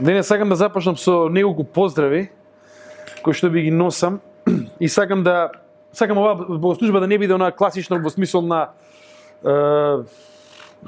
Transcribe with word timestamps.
Денес 0.00 0.26
сакам 0.26 0.48
да 0.48 0.56
започнам 0.56 0.96
со 0.96 1.28
неколку 1.28 1.64
поздрави 1.64 2.30
кои 3.22 3.36
што 3.36 3.50
би 3.52 3.66
ги 3.68 3.70
носам 3.70 4.20
и 4.80 4.88
сакам 4.88 5.22
да 5.22 5.50
сакам 5.92 6.18
оваа 6.18 6.34
богослужба 6.34 7.00
да 7.00 7.06
не 7.06 7.18
биде 7.18 7.34
она 7.34 7.50
класична 7.52 7.98
во 8.00 8.10
смисол 8.10 8.40
на 8.40 8.70
е, 9.44 10.04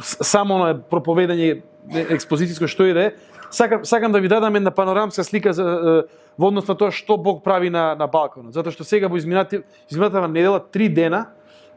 само 0.00 0.58
на 0.64 0.72
проповедање 0.80 1.60
експозицијско 1.92 2.66
што 2.72 2.88
и 2.88 2.96
да 2.96 3.04
е. 3.10 3.12
Сакам, 3.50 3.84
сакам 3.84 4.12
да 4.12 4.20
ви 4.20 4.28
дадам 4.32 4.56
една 4.56 4.70
панорамска 4.70 5.24
слика 5.24 5.52
за, 5.52 5.62
е, 5.62 6.08
во 6.38 6.48
однос 6.48 6.68
на 6.68 6.74
тоа 6.74 6.90
што 6.90 7.18
Бог 7.20 7.44
прави 7.44 7.68
на, 7.68 7.92
на 7.94 8.08
Балканот. 8.08 8.54
Затоа 8.56 8.72
што 8.72 8.84
сега 8.84 9.12
во 9.12 9.20
изминати, 9.20 9.60
изминатава 9.90 10.28
недела, 10.28 10.60
три 10.60 10.88
дена, 10.88 11.26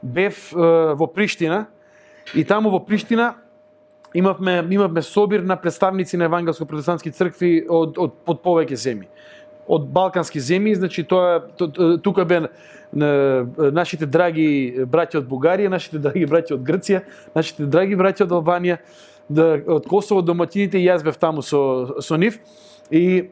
бев 0.01 0.53
е, 0.55 0.95
во 0.95 1.07
Приштина 1.07 1.65
и 2.33 2.45
таму 2.45 2.71
во 2.71 2.79
Приштина 2.79 3.35
имавме 4.15 4.63
имавме 4.69 5.01
собир 5.01 5.39
на 5.39 5.55
представници 5.55 6.17
на 6.17 6.29
евангелско-протестантски 6.29 7.11
цркви 7.11 7.65
од 7.69 7.97
од 7.97 8.13
од 8.25 8.41
повеќе 8.43 8.79
земји. 8.79 9.07
Од 9.67 9.87
балкански 9.91 10.39
земји, 10.39 10.75
значи 10.79 11.03
тоа 11.03 11.41
тука 12.03 12.25
бе 12.25 12.45
нашите 12.93 14.05
драги 14.05 14.85
браќа 14.87 15.19
од 15.19 15.27
Бугарија, 15.27 15.69
нашите 15.69 15.99
драги 15.99 16.27
браќа 16.29 16.55
од 16.55 16.63
Грција, 16.63 17.01
нашите 17.35 17.65
драги 17.65 17.97
браќа 17.99 18.23
од 18.23 18.35
Албанија, 18.39 18.77
да, 19.29 19.55
од 19.77 19.87
Косово 19.89 20.21
доматините 20.21 20.79
и 20.79 20.87
јас 20.87 21.03
бев 21.03 21.17
таму 21.17 21.41
со 21.41 21.99
со 21.99 22.17
нив 22.17 22.39
и 22.89 23.31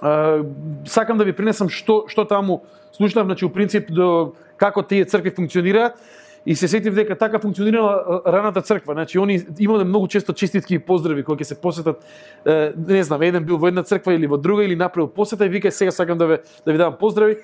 а, 0.00 0.44
сакам 0.86 1.18
да 1.18 1.24
ви 1.24 1.36
принесам 1.36 1.68
што 1.68 2.06
што 2.08 2.24
таму 2.24 2.62
слушнав, 2.92 3.26
значи 3.26 3.44
у 3.44 3.50
принцип 3.50 3.90
до 3.90 4.34
како 4.56 4.82
тие 4.82 5.04
цркви 5.04 5.30
функционираат 5.30 6.00
И 6.46 6.54
се 6.54 6.68
сетив 6.68 6.94
дека 6.94 7.18
така 7.18 7.38
функционирала 7.38 8.22
раната 8.26 8.62
црква. 8.62 8.94
Значи 8.94 9.18
они 9.18 9.40
имале 9.58 9.84
многу 9.84 10.08
често 10.08 10.32
честитки 10.32 10.74
и 10.74 10.78
поздрави 10.78 11.24
кои 11.24 11.36
ќе 11.36 11.42
се 11.42 11.60
посетат 11.60 12.04
не 12.76 13.02
знам, 13.02 13.22
еден 13.22 13.44
бил 13.44 13.58
во 13.58 13.68
една 13.68 13.82
црква 13.82 14.14
или 14.14 14.26
во 14.26 14.36
друга 14.38 14.64
или 14.64 14.76
направил 14.76 15.08
посета 15.08 15.46
и 15.46 15.48
вика 15.48 15.72
сега 15.72 15.90
сакам 15.90 16.18
да 16.18 16.26
ви, 16.26 16.36
да 16.66 16.72
ви 16.72 16.78
давам 16.78 16.96
поздрави. 16.98 17.36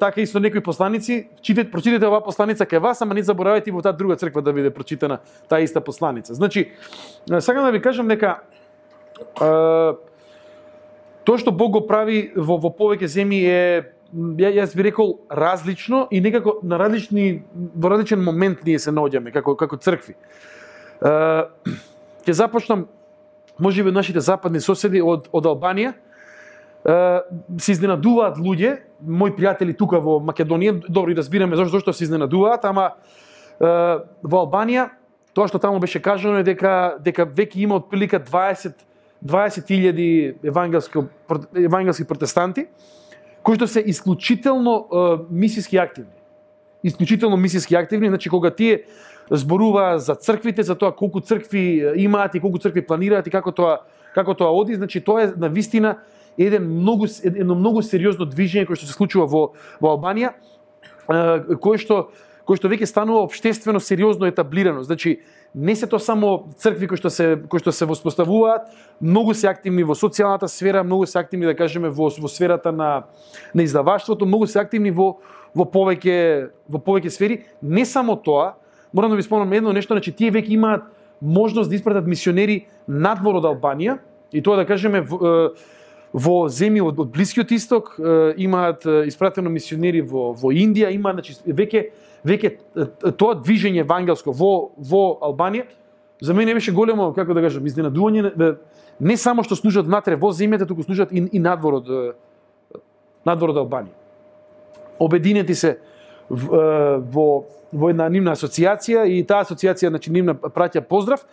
така 0.00 0.20
исто 0.20 0.40
некои 0.40 0.60
посланици, 0.60 1.28
читете, 1.42 1.70
прочитете 1.70 2.06
оваа 2.06 2.22
посланица 2.22 2.66
кај 2.66 2.78
вас, 2.78 3.02
ама 3.02 3.14
не 3.14 3.22
заборавајте 3.26 3.68
и 3.68 3.74
во 3.74 3.82
таа 3.82 3.92
друга 3.92 4.16
црква 4.16 4.42
да 4.42 4.52
биде 4.52 4.70
прочитана 4.70 5.18
таа 5.48 5.60
иста 5.60 5.80
посланица. 5.80 6.34
Значи, 6.34 6.70
сакам 7.26 7.64
да 7.64 7.72
ви 7.74 7.82
кажам 7.82 8.08
дека 8.08 8.46
тоа 11.26 11.38
што 11.38 11.50
Бог 11.50 11.72
го 11.72 11.86
прави 11.86 12.30
во, 12.36 12.58
во 12.62 12.70
повеќе 12.70 13.10
земји 13.10 13.42
е 13.42 13.82
ја, 14.14 14.50
јас 14.62 14.76
би 14.76 14.86
рекол 14.86 15.18
различно 15.30 16.06
и 16.10 16.20
некако 16.20 16.58
на 16.62 16.78
различни 16.78 17.42
во 17.74 17.90
различен 17.90 18.22
момент 18.24 18.64
ние 18.64 18.78
се 18.78 18.90
наоѓаме 18.90 19.32
како 19.32 19.56
како 19.56 19.76
цркви. 19.76 20.14
Е, 20.14 21.10
ќе 22.26 22.32
започнам 22.32 22.86
можеби 23.58 23.92
нашите 23.92 24.20
западни 24.20 24.60
соседи 24.60 25.02
од 25.02 25.28
од 25.32 25.46
Албанија. 25.46 25.94
Е, 26.86 26.96
се 27.58 27.72
изненадуваат 27.72 28.38
луѓе, 28.38 28.76
мои 29.00 29.32
пријатели 29.34 29.76
тука 29.76 30.00
во 30.00 30.20
Македонија, 30.20 30.80
добро 30.88 31.10
и 31.10 31.18
разбираме 31.18 31.56
зашто 31.56 31.78
зашто 31.78 31.92
се 31.92 32.04
изненадуваат, 32.04 32.64
ама 32.64 32.92
е, 33.60 33.66
во 34.22 34.44
Албанија 34.44 34.90
тоа 35.36 35.48
што 35.50 35.60
таму 35.60 35.80
беше 35.80 36.00
кажано 36.00 36.40
е 36.40 36.46
дека 36.46 36.96
дека 37.04 37.26
веќе 37.26 37.64
има 37.66 37.76
отприлика 37.82 38.20
20 38.20 38.84
20.000 39.24 40.34
евангелски 40.44 40.98
евангелски 41.56 42.04
протестанти 42.04 42.66
кои 43.46 43.54
што 43.54 43.68
се 43.70 43.78
исклучително 43.86 44.88
мисиски 45.30 45.78
активни. 45.78 46.10
Исклучително 46.82 47.36
мисиски 47.36 47.76
активни, 47.78 48.08
значи 48.08 48.28
кога 48.28 48.50
тие 48.50 48.82
зборува 49.30 49.98
за 49.98 50.14
црквите, 50.14 50.62
за 50.62 50.74
тоа 50.74 50.90
колку 50.90 51.20
цркви 51.20 51.92
имаат 51.96 52.34
и 52.34 52.40
колку 52.40 52.58
цркви 52.58 52.82
планираат 52.86 53.26
и 53.26 53.30
како 53.30 53.52
тоа 53.54 53.86
како 54.14 54.34
тоа 54.34 54.50
оди, 54.50 54.74
значи 54.74 55.00
тоа 55.00 55.22
е 55.22 55.32
на 55.36 55.48
вистина 55.48 55.98
еден 56.38 56.66
многу 56.66 57.06
едно 57.22 57.54
многу 57.54 57.82
сериозно 57.86 58.26
движење 58.26 58.66
кое 58.66 58.76
што 58.76 58.90
се 58.90 58.98
случува 58.98 59.30
во 59.30 59.42
во 59.78 59.94
Албанија, 59.94 60.34
кое 61.62 61.78
што 61.78 62.10
кое 62.46 62.58
што 62.58 62.70
веќе 62.70 62.86
станува 62.86 63.26
општествено 63.26 63.78
сериозно 63.80 64.26
етаблирано. 64.26 64.82
Значи 64.82 65.20
не 65.56 65.76
се 65.76 65.86
тоа 65.86 66.00
само 66.00 66.52
цркви 66.60 66.84
кои 66.84 67.00
што 67.00 67.08
се 67.08 67.32
кои 67.48 67.62
што 67.64 67.72
се 67.72 67.88
воспоставуваат, 67.88 68.68
многу 69.00 69.32
се 69.32 69.48
активни 69.48 69.86
во 69.88 69.96
социјалната 69.96 70.50
сфера, 70.52 70.84
многу 70.84 71.06
се 71.08 71.18
активни 71.18 71.48
да 71.48 71.56
кажеме 71.56 71.88
во 71.88 72.10
во 72.12 72.28
сферата 72.28 72.72
на 72.72 73.08
на 73.54 73.62
издаваштвото, 73.64 74.26
многу 74.26 74.46
се 74.46 74.60
активни 74.60 74.90
во 74.90 75.16
во 75.56 75.64
повеќе 75.64 76.50
во 76.68 76.78
повеќе 76.78 77.08
сфери. 77.08 77.44
Не 77.62 77.86
само 77.88 78.16
тоа, 78.16 78.52
морам 78.92 79.10
да 79.10 79.16
ви 79.16 79.22
спомнам 79.22 79.52
едно 79.52 79.72
нешто, 79.72 79.94
значи 79.96 80.12
тие 80.12 80.30
веќе 80.30 80.52
имаат 80.52 80.84
можност 81.22 81.70
да 81.70 81.76
испратат 81.76 82.06
мисионери 82.06 82.66
надвор 82.86 83.40
од 83.40 83.48
Албанија 83.48 83.96
и 84.32 84.42
тоа 84.42 84.60
да 84.60 84.68
кажеме 84.68 85.00
во, 85.00 85.54
во 86.12 86.36
земји 86.52 86.84
од, 86.84 87.00
од 87.00 87.08
Блискиот 87.08 87.50
исток 87.56 87.96
имаат 88.36 88.84
испратено 89.08 89.48
мисионери 89.48 90.04
во 90.04 90.34
во 90.36 90.52
Индија, 90.52 90.92
има 90.92 91.16
значи 91.16 91.32
веќе 91.46 91.88
веќе 92.24 93.12
тоа 93.18 93.34
движење 93.40 93.84
евангелско 93.84 94.32
во 94.32 94.70
во 94.76 95.02
Албанија 95.20 95.66
за 96.20 96.34
мене 96.34 96.54
беше 96.54 96.72
големо, 96.72 97.12
како 97.12 97.34
да 97.34 97.42
кажам, 97.44 97.66
изненадување 97.66 98.56
не 99.00 99.16
само 99.16 99.44
што 99.44 99.56
служат 99.56 99.86
внатре 99.86 100.16
во 100.16 100.32
земјата, 100.32 100.66
туку 100.66 100.82
служат 100.82 101.12
и, 101.12 101.26
и 101.32 101.38
надвор 101.38 101.82
од 101.82 101.90
надвор 103.26 103.52
од 103.52 103.60
Албанија. 103.60 103.92
Обединети 104.98 105.54
се 105.54 105.76
во 106.30 107.44
во 107.72 107.90
една 107.90 108.08
нивна 108.08 108.32
асоциација 108.36 109.04
и 109.10 109.22
таа 109.26 109.42
асоциација 109.44 109.90
значи 109.90 110.10
нивна 110.12 110.34
праќа 110.34 110.80
поздрав 110.86 111.26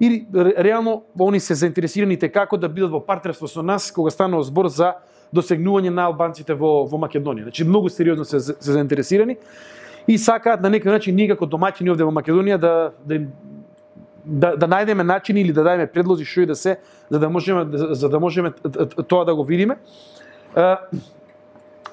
и 0.00 0.26
реално 0.34 1.02
они 1.20 1.40
се 1.40 1.54
заинтересираните 1.54 2.28
како 2.32 2.56
да 2.56 2.68
бидат 2.68 2.90
во 2.90 3.00
партнерство 3.00 3.48
со 3.48 3.62
нас 3.62 3.92
кога 3.92 4.10
станува 4.10 4.42
збор 4.42 4.68
за 4.68 4.94
досегнување 5.32 5.90
на 5.90 6.08
албанците 6.08 6.54
во 6.54 6.84
во 6.90 6.98
Македонија. 6.98 7.50
Значи 7.50 7.64
многу 7.64 7.88
сериозно 7.88 8.24
се, 8.24 8.40
се 8.40 8.72
заинтересирани 8.72 9.36
и 10.06 10.18
сакаат 10.18 10.62
на 10.62 10.70
некој 10.70 10.92
начин 10.92 11.16
ние 11.16 11.28
како 11.28 11.46
домаќини 11.48 11.92
овде 11.92 12.04
во 12.04 12.12
Македонија 12.12 12.58
да 12.60 12.74
да 13.04 13.20
да, 14.24 14.54
да 14.56 14.66
најдеме 14.66 15.04
начини 15.04 15.40
или 15.40 15.52
да 15.52 15.62
дадеме 15.64 15.86
предлози 15.86 16.24
што 16.24 16.44
и 16.44 16.46
да 16.46 16.54
се 16.56 16.78
за 17.10 17.18
да 17.18 17.28
можеме 17.28 17.78
за 17.78 18.08
да 18.08 18.20
можеме 18.20 18.52
тоа 19.08 19.24
да 19.24 19.34
го 19.34 19.44
видиме. 19.44 19.76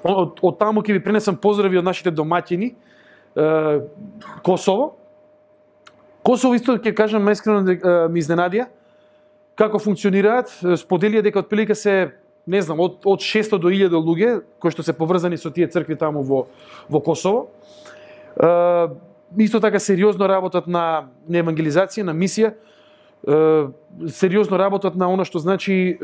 Од, 0.03 0.39
од 0.41 0.57
таму 0.59 0.81
ќе 0.81 0.95
ви 0.95 1.03
пренесам 1.03 1.37
поздрави 1.37 1.77
од 1.77 1.85
нашите 1.85 2.11
домаќини 2.11 2.73
Косово. 4.43 4.95
Косово 6.23 6.55
исто 6.55 6.77
ќе 6.77 6.95
кажам 6.95 7.29
искрено 7.29 7.63
да, 7.63 8.07
ми 8.09 8.19
изненадија 8.19 8.67
како 9.55 9.79
функционираат. 9.79 10.49
Споделија 10.79 11.21
дека 11.21 11.43
отприлика 11.43 11.75
се 11.75 12.13
не 12.47 12.61
знам 12.61 12.79
од 12.79 13.05
од 13.05 13.21
600 13.21 13.59
до 13.59 13.69
1000 13.69 14.01
луѓе 14.01 14.41
кои 14.59 14.71
што 14.71 14.83
се 14.83 14.95
поврзани 14.97 15.37
со 15.37 15.51
тие 15.51 15.67
цркви 15.67 15.95
таму 15.95 16.23
во 16.23 16.47
во 16.89 16.99
Косово 16.99 17.49
исто 19.37 19.59
така 19.59 19.79
сериозно 19.79 20.27
работат 20.29 20.67
на, 20.67 21.07
на 21.29 21.37
евангелизација, 21.43 22.03
на 22.03 22.13
мисија, 22.13 22.53
сериозно 24.09 24.57
работат 24.57 24.95
на 24.95 25.07
она 25.13 25.25
што 25.25 25.39
значи 25.39 25.97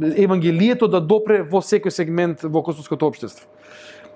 евангелието 0.00 0.88
да 0.88 1.00
допре 1.00 1.42
во 1.42 1.60
секој 1.60 1.90
сегмент 1.90 2.42
во 2.42 2.62
косовското 2.62 3.06
општество. 3.06 3.48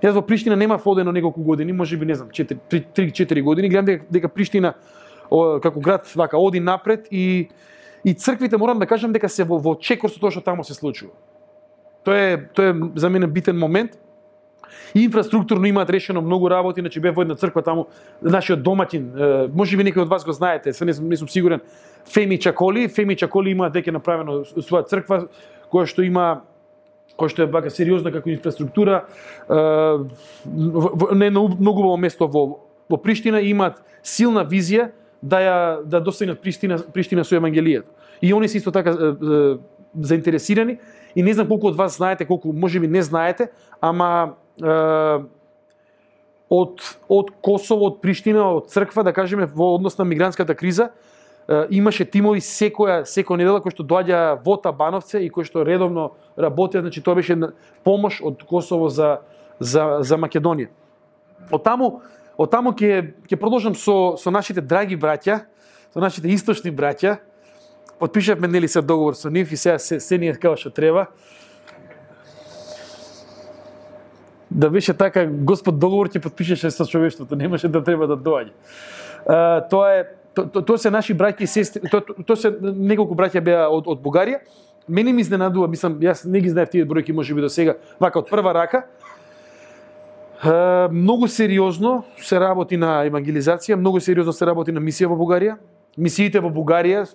Јас 0.02 0.12
во 0.12 0.22
Приштина 0.22 0.56
нема 0.56 0.80
одено 0.84 1.12
неколку 1.12 1.42
години, 1.42 1.72
можеби 1.72 2.06
не 2.06 2.14
знам, 2.14 2.28
3-4 2.28 3.42
години, 3.42 3.69
гледам 3.69 3.84
дека, 3.84 4.04
дека 4.10 4.28
Приштина 4.28 4.75
о, 5.30 5.60
како 5.60 5.80
град 5.80 6.06
вака 6.14 6.38
оди 6.38 6.60
напред 6.60 7.08
и 7.10 7.48
и 8.04 8.14
црквите 8.14 8.56
морам 8.56 8.78
да 8.78 8.86
кажам 8.86 9.12
дека 9.12 9.28
се 9.28 9.44
во, 9.44 9.58
во 9.58 9.75
чекор 9.75 10.10
со 10.10 10.20
тоа 10.20 10.30
што 10.30 10.41
таму 10.41 10.64
се 10.64 10.75
случува. 10.75 11.12
Тоа 12.04 12.14
е 12.14 12.36
тоа 12.54 12.70
е 12.70 12.75
за 12.94 13.10
мене 13.10 13.26
битен 13.26 13.58
момент 13.58 13.98
Инфраструктурно 14.94 15.66
имаат 15.66 15.91
решено 15.91 16.21
многу 16.22 16.50
работи, 16.50 16.81
значи 16.81 17.00
бев 17.00 17.15
во 17.15 17.22
една 17.22 17.34
црква 17.34 17.62
таму, 17.62 17.87
нашиот 18.22 18.62
доматин, 18.62 19.12
можеби 19.54 19.84
некој 19.84 20.03
од 20.03 20.09
вас 20.09 20.25
го 20.25 20.32
знаете, 20.32 20.72
се 20.72 20.84
не 20.84 20.94
сум, 20.94 21.09
не 21.09 21.16
сум 21.16 21.28
сигурен, 21.28 21.60
Феми 22.12 22.38
Чаколи, 22.38 22.88
Феми 22.88 23.16
Чаколи 23.16 23.50
имаат 23.50 23.75
веќе 23.75 23.93
направено 23.93 24.44
своја 24.44 24.87
црква 24.87 25.26
која 25.72 25.87
што 25.87 26.02
има 26.02 26.43
кој 27.17 27.32
што 27.32 27.43
е 27.43 27.50
бака 27.50 27.70
сериозна 27.70 28.12
како 28.12 28.31
инфраструктура, 28.31 29.06
не 29.49 31.31
на 31.31 31.40
многу 31.49 31.82
во 31.82 31.96
место 31.96 32.26
во 32.26 32.61
во 32.88 32.96
Приштина 33.02 33.40
имаат 33.43 33.82
силна 34.02 34.44
визија 34.46 34.90
да 35.23 35.40
ја 35.40 35.85
да 35.85 36.00
достигнат 36.00 36.40
Приштина 36.40 36.79
Приштина 36.79 37.25
со 37.25 37.35
евангелието. 37.35 37.88
И 38.23 38.32
они 38.32 38.49
се 38.49 38.58
исто 38.58 38.70
така 38.70 38.93
заинтересирани 39.94 40.79
и 41.14 41.23
не 41.23 41.32
знам 41.32 41.49
колку 41.49 41.69
од 41.69 41.76
вас 41.76 41.96
знаете, 41.96 42.25
колку 42.25 42.52
можеби 42.52 42.87
не 42.87 43.02
знаете, 43.02 43.50
ама 43.81 44.35
од 46.50 46.85
од 47.08 47.31
Косово, 47.43 47.91
од 47.91 48.00
Приштина, 48.00 48.49
од 48.56 48.70
црква, 48.70 49.03
да 49.03 49.12
кажеме 49.12 49.47
во 49.47 49.75
однос 49.75 49.99
на 49.99 50.05
мигрантската 50.05 50.55
криза, 50.55 50.91
имаше 51.70 52.05
тимови 52.05 52.41
секоја 52.41 53.05
секоја 53.06 53.38
недела 53.38 53.61
кои 53.61 53.70
што 53.70 53.87
доаѓа 53.87 54.38
во 54.44 54.56
Табановце 54.56 55.23
и 55.23 55.31
кои 55.31 55.44
што 55.44 55.64
редовно 55.64 56.12
работеа, 56.37 56.82
значи 56.82 57.03
тоа 57.03 57.14
беше 57.14 57.37
помош 57.85 58.20
од 58.23 58.43
Косово 58.43 58.88
за 58.88 59.20
за 59.61 60.03
за 60.03 60.17
Македонија. 60.17 60.69
Од 61.50 61.62
таму 61.62 62.00
од 62.37 62.50
таму 62.50 62.73
ќе 62.73 63.14
ќе 63.29 63.37
продолжам 63.37 63.75
со 63.75 64.17
со 64.17 64.31
нашите 64.31 64.61
драги 64.61 64.97
браќа, 64.97 65.44
со 65.93 66.00
нашите 66.00 66.29
источни 66.29 66.70
браќа 66.70 67.19
Подпишавме 67.99 68.49
нели 68.49 68.69
се 68.69 68.82
договор 68.82 69.14
со 69.14 69.31
нив 69.31 69.52
и 69.52 69.56
сега 69.56 69.79
се, 69.79 70.00
се 70.00 70.19
ние 70.19 70.35
како 70.37 70.56
што 70.56 70.70
треба. 70.70 71.06
Да 74.56 74.70
беше 74.70 74.94
така, 74.97 75.26
Господ 75.29 75.79
договор 75.79 76.08
ќе 76.08 76.23
подпишеше 76.25 76.70
со 76.73 76.87
човештвото, 76.88 77.37
немаше 77.37 77.69
да 77.69 77.82
треба 77.85 78.06
да 78.08 78.17
доаѓа. 78.17 78.53
тоа 79.69 79.91
е 79.93 80.05
тоа 80.37 80.49
то, 80.53 80.62
то 80.62 80.79
се 80.79 80.91
наши 80.91 81.14
браќи 81.17 81.44
и 81.44 81.47
сестри, 81.47 81.88
тоа 81.91 82.00
то, 82.00 82.14
то 82.25 82.37
се 82.37 82.53
неколку 82.61 83.17
браќа 83.17 83.41
беа 83.41 83.67
од, 83.69 83.88
од 83.88 84.00
Бугарија. 84.00 84.41
Мене 84.88 85.12
ми 85.12 85.20
изненадува, 85.25 85.69
мислам, 85.69 85.99
јас 86.00 86.25
не 86.25 86.41
ги 86.41 86.53
знаев 86.53 86.70
тие 86.70 86.87
бројки 86.87 87.12
можеби 87.12 87.44
до 87.44 87.49
сега, 87.53 87.76
вака 88.00 88.20
од 88.20 88.31
прва 88.31 88.53
рака. 88.53 88.87
многу 90.93 91.29
сериозно 91.29 92.05
се 92.19 92.41
работи 92.41 92.76
на 92.76 93.05
евангелизација, 93.05 93.75
многу 93.75 94.00
сериозно 94.00 94.32
се 94.32 94.47
работи 94.47 94.73
на 94.73 94.81
мисија 94.81 95.09
во 95.09 95.17
Бугарија. 95.17 95.56
Мисиите 95.97 96.41
во 96.41 96.50
Бугарија 96.50 97.06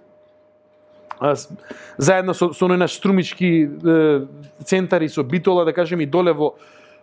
заедно 1.98 2.34
со, 2.34 2.54
со 2.54 2.68
наш 2.68 2.94
струмички 2.94 3.70
е, 3.70 5.06
и 5.06 5.10
со 5.10 5.24
Битола, 5.24 5.66
да 5.66 5.74
кажем 5.74 6.02
и 6.02 6.06
доле 6.06 6.34
во 6.34 6.56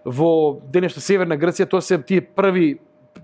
во 0.05 0.61
денешна 0.73 1.03
северна 1.03 1.39
Грција, 1.39 1.69
тоа 1.69 1.83
се 1.83 1.99
тие 1.99 2.21
први 2.21 2.79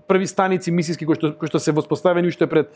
први 0.07 0.27
станици 0.27 0.71
мисиски 0.71 1.05
кои 1.05 1.15
што 1.15 1.33
кои 1.39 1.49
што 1.49 1.59
се 1.59 1.71
воспоставени 1.71 2.27
уште 2.27 2.47
пред 2.47 2.71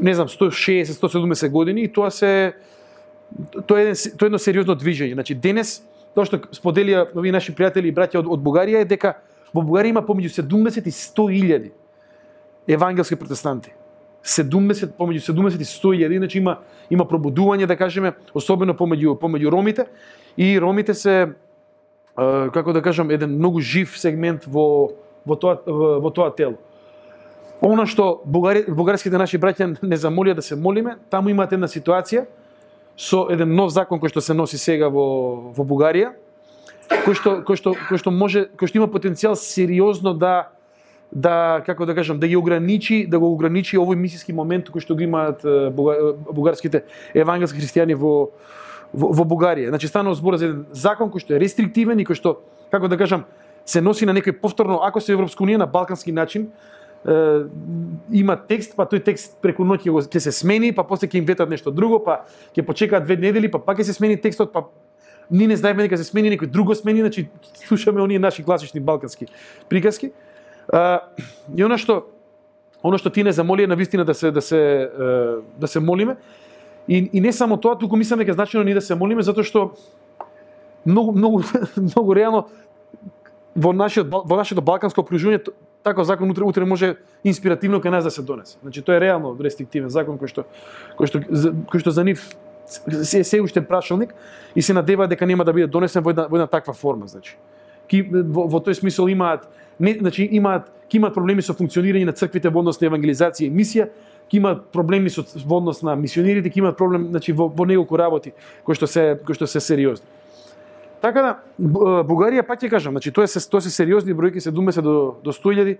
не 0.00 0.14
знам 0.14 0.28
160 0.28 0.92
170 0.92 1.48
години 1.48 1.84
и 1.84 1.92
тоа 1.92 2.10
се 2.10 2.54
тоа 3.66 3.80
е 3.80 3.94
тоа 3.94 4.26
е 4.26 4.30
едно 4.30 4.38
сериозно 4.38 4.74
движење. 4.74 5.14
Значи 5.14 5.34
денес 5.34 5.80
тоа 6.14 6.26
што 6.26 6.40
споделија 6.54 7.08
овие 7.14 7.32
наши 7.32 7.54
пријатели 7.54 7.90
и 7.90 7.94
браќа 7.94 8.22
од, 8.22 8.26
од 8.26 8.40
Бугарија 8.42 8.82
е 8.82 8.88
дека 8.88 9.16
во 9.54 9.62
Бугарија 9.62 9.94
има 9.94 10.02
помеѓу 10.06 10.42
70 10.42 10.86
и 10.86 10.94
100 10.94 11.28
илјади 11.40 11.70
евангелски 12.68 13.16
протестанти. 13.16 13.72
70 14.24 14.96
помеѓу 14.98 15.22
70 15.32 15.62
и 15.62 15.64
100 15.64 15.94
илјади, 15.96 16.18
значи 16.18 16.38
има 16.38 16.58
има 16.90 17.06
пробудување 17.08 17.66
да 17.66 17.76
кажеме, 17.76 18.12
особено 18.34 18.74
помеѓу 18.74 19.16
помеѓу 19.18 19.50
ромите 19.50 19.86
и 20.36 20.58
ромите 20.60 20.94
се 20.94 21.32
како 22.54 22.72
да 22.72 22.82
кажам, 22.82 23.10
еден 23.10 23.36
многу 23.38 23.60
жив 23.60 23.96
сегмент 23.98 24.46
во 24.46 24.90
во 25.24 25.36
тоа 25.36 25.60
во, 25.66 26.00
во 26.00 26.10
тоа 26.10 26.30
тело. 26.36 26.58
Оно 27.60 27.84
што 27.86 28.22
бугари, 28.24 28.64
бугарските 28.68 29.18
наши 29.18 29.38
браќа 29.38 29.68
не 29.82 29.96
замолија 29.96 30.34
да 30.34 30.42
се 30.42 30.56
молиме, 30.56 30.96
таму 31.10 31.30
имате 31.30 31.54
една 31.54 31.68
ситуација 31.68 32.26
со 32.96 33.26
еден 33.32 33.54
нов 33.56 33.72
закон 33.72 34.00
кој 34.00 34.12
што 34.12 34.20
се 34.20 34.34
носи 34.34 34.58
сега 34.60 34.90
во 34.92 35.52
во 35.56 35.64
Бугарија, 35.64 36.12
кој 36.90 37.14
што 37.16 37.36
кој 37.46 37.56
што 37.56 37.74
кој 37.88 38.00
што 38.02 38.10
може 38.12 38.48
кој 38.56 38.68
што 38.68 38.80
има 38.80 38.88
потенцијал 38.92 39.36
сериозно 39.40 40.12
да 40.14 40.50
да 41.10 41.62
како 41.66 41.86
да 41.86 41.94
кажам 41.94 42.20
да 42.20 42.28
ги 42.28 42.36
ограничи 42.36 43.06
да 43.06 43.18
го 43.18 43.32
ограничи 43.32 43.78
овој 43.78 43.96
мисиски 43.96 44.32
момент 44.32 44.70
кој 44.70 44.84
што 44.84 44.94
го 44.94 45.02
имаат 45.06 45.42
бугарските 45.72 46.84
евангелски 47.14 47.58
христијани 47.58 47.96
во 47.96 48.30
во, 48.92 49.12
во 49.12 49.24
Бугарија. 49.24 49.70
Значи 49.70 49.88
станува 49.88 50.14
збор 50.18 50.36
за 50.36 50.50
еден 50.50 50.64
закон 50.72 51.10
кој 51.10 51.24
што 51.24 51.34
е 51.36 51.40
рестриктивен 51.42 52.00
и 52.00 52.06
кој 52.06 52.18
што 52.18 52.40
како 52.70 52.88
да 52.88 52.98
кажам 52.98 53.24
се 53.64 53.80
носи 53.80 54.06
на 54.06 54.14
некој 54.16 54.40
повторно 54.40 54.80
ако 54.82 55.00
се 55.00 55.12
Европска 55.14 55.44
унија 55.44 55.62
на 55.62 55.66
балкански 55.66 56.12
начин 56.12 56.50
е, 57.06 57.16
има 58.12 58.36
текст, 58.36 58.74
па 58.76 58.86
тој 58.88 59.04
текст 59.04 59.38
преку 59.42 59.64
ноќ 59.64 59.80
ќе, 59.84 60.06
ќе 60.10 60.20
се 60.26 60.32
смени, 60.32 60.72
па 60.74 60.84
после 60.84 61.08
ќе 61.08 61.20
им 61.20 61.28
ветат 61.28 61.50
нешто 61.50 61.70
друго, 61.70 62.00
па 62.04 62.24
ќе 62.56 62.66
почекаат 62.66 63.06
две 63.06 63.16
недели, 63.16 63.50
па 63.50 63.58
пак 63.62 63.80
ќе 63.80 63.90
се 63.90 63.96
смени 63.96 64.20
текстот, 64.20 64.52
па 64.52 64.66
ние 65.30 65.46
не 65.46 65.56
знаеме 65.56 65.86
дека 65.86 65.96
се 65.96 66.04
смени 66.04 66.32
некој 66.34 66.50
друго 66.50 66.74
смени, 66.74 67.04
значи 67.06 67.28
слушаме 67.66 68.02
оние 68.02 68.18
наши 68.18 68.44
класични 68.44 68.80
балкански 68.80 69.26
приказки. 69.68 70.12
А, 70.72 71.00
и 71.56 71.62
она 71.62 71.78
што 71.78 72.04
она 72.82 72.98
што 72.98 73.10
ти 73.10 73.22
не 73.22 73.32
замоли 73.32 73.66
на 73.66 73.76
вистина 73.76 74.04
да 74.04 74.14
се 74.14 74.30
да 74.30 74.42
се 74.42 74.90
да 75.58 75.68
се 75.68 75.80
молиме. 75.80 76.16
И, 76.90 77.10
и 77.12 77.20
не 77.20 77.32
само 77.32 77.56
тоа, 77.56 77.78
туку 77.78 77.96
мислам 77.96 78.18
дека 78.18 78.32
значено 78.32 78.64
ние 78.64 78.74
да 78.74 78.80
се 78.82 78.96
молиме 78.98 79.22
затоа 79.22 79.46
што 79.46 79.68
многу 80.82 81.12
многу 81.14 81.42
многу 81.76 82.14
реално 82.18 82.48
во 83.54 83.70
нашиот 83.72 84.10
во 84.10 84.36
нашето 84.36 84.58
балканско 84.58 85.04
окружување 85.06 85.38
таков 85.86 86.06
закон 86.06 86.30
утре 86.30 86.44
утре 86.44 86.66
може 86.66 86.96
инспиративно 87.22 87.78
кај 87.78 87.94
нас 87.94 88.04
да 88.04 88.10
се 88.10 88.22
донесе. 88.26 88.58
Значи 88.62 88.82
тоа 88.82 88.98
е 88.98 89.00
реално 89.06 89.36
рестриктивен 89.38 89.86
закон 89.86 90.18
кој 90.18 90.34
што 90.34 90.46
кој 90.98 91.06
што 91.06 91.22
кој 91.70 91.78
што 91.78 91.94
за 91.94 92.04
нив 92.04 92.26
се 92.66 93.22
се 93.24 93.40
уште 93.40 93.62
прашалник 93.62 94.14
и 94.54 94.62
се 94.62 94.74
надева 94.74 95.06
дека 95.06 95.26
нема 95.26 95.44
да 95.44 95.52
биде 95.52 95.70
донесен 95.70 96.02
во 96.02 96.10
една 96.10 96.26
во 96.26 96.42
една 96.42 96.46
таква 96.50 96.74
форма, 96.74 97.06
значи. 97.06 97.36
Ки 97.86 98.02
во, 98.02 98.50
во 98.50 98.58
тој 98.58 98.82
смисол 98.82 99.06
имаат 99.06 99.46
не 99.78 99.94
значи 99.94 100.26
имаат 100.26 100.70
имаат 100.90 101.14
проблеми 101.14 101.42
со 101.42 101.54
функционирање 101.54 102.04
на 102.04 102.12
црквите 102.12 102.50
во 102.50 102.60
однос 102.60 102.80
на 102.80 102.90
евангелизација 102.90 103.46
и 103.46 103.50
мисија, 103.50 103.88
ќе 104.30 104.38
имаат 104.38 104.64
проблеми 104.72 105.10
со 105.10 105.24
во 105.46 105.58
однос 105.58 105.82
на 105.82 105.96
мисионерите, 105.96 106.50
ќе 106.50 106.62
имаат 106.62 106.78
проблем 106.78 107.08
значи 107.10 107.32
во, 107.32 107.48
во 107.48 107.66
неколку 107.66 107.98
работи 107.98 108.32
кои 108.64 108.74
што 108.74 108.86
се 108.86 109.18
кои 109.26 109.34
што 109.34 109.46
се 109.46 109.60
сериозни. 109.60 110.06
Така 111.00 111.22
да, 111.22 111.32
Бугарија 111.58 112.44
пак 112.46 112.60
ќе 112.60 112.70
кажам, 112.70 112.94
значи 112.94 113.12
тоа 113.12 113.26
се 113.26 113.40
тоа 113.50 113.60
се 113.60 113.70
сериозни 113.70 114.14
бројки, 114.14 114.40
се 114.40 114.50
думе 114.50 114.72
се 114.72 114.82
до 114.82 115.16
до 115.24 115.32
100.000. 115.32 115.78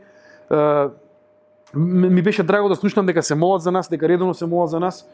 Ми 1.75 2.23
беше 2.23 2.43
драго 2.43 2.69
да 2.69 2.76
слушнам 2.76 3.06
дека 3.06 3.23
се 3.23 3.35
молат 3.35 3.62
за 3.62 3.70
нас, 3.70 3.88
дека 3.88 4.08
редовно 4.08 4.35
се 4.35 4.47
молат 4.47 4.70
за 4.70 4.81
нас. 4.81 5.06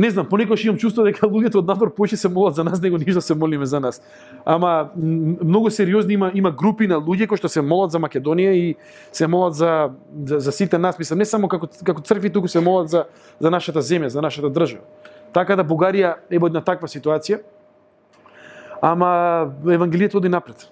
Не 0.00 0.10
знам, 0.10 0.28
понекогаш 0.28 0.62
имам 0.64 0.78
чувство 0.80 1.02
дека 1.04 1.28
луѓето 1.28 1.60
од 1.60 1.66
надвор 1.68 1.90
поише 1.92 2.16
се 2.16 2.28
молат 2.32 2.54
за 2.56 2.64
нас, 2.64 2.80
него 2.80 2.96
ништо 2.96 3.18
да 3.18 3.20
се 3.20 3.34
молиме 3.34 3.66
за 3.66 3.80
нас. 3.80 4.00
Ама 4.44 4.88
многу 4.96 5.70
сериозни 5.70 6.14
има 6.14 6.30
има 6.34 6.50
групи 6.50 6.86
на 6.88 6.96
луѓе 6.96 7.28
кои 7.28 7.36
што 7.36 7.52
се 7.52 7.60
молат 7.60 7.92
за 7.92 8.00
Македонија 8.00 8.54
и 8.56 8.76
се 9.12 9.28
молат 9.28 9.54
за 9.60 9.90
за, 10.24 10.40
за 10.40 10.52
сите 10.52 10.78
нас, 10.78 10.98
мислам, 10.98 11.18
не 11.18 11.28
само 11.28 11.48
како 11.52 11.68
како 11.84 12.00
цркви, 12.00 12.32
туку 12.32 12.48
се 12.48 12.64
молат 12.64 12.88
за 12.88 13.04
за 13.40 13.50
нашата 13.50 13.82
земја, 13.82 14.08
за 14.08 14.24
нашата 14.24 14.48
држава. 14.48 14.80
Така 15.36 15.56
да 15.56 15.68
Бугарија 15.68 16.14
е 16.30 16.40
во 16.40 16.48
една 16.48 16.64
таква 16.64 16.88
ситуација 16.88 17.44
ама 18.80 19.52
евангелието 19.68 20.16
оди 20.16 20.28
напред. 20.28 20.70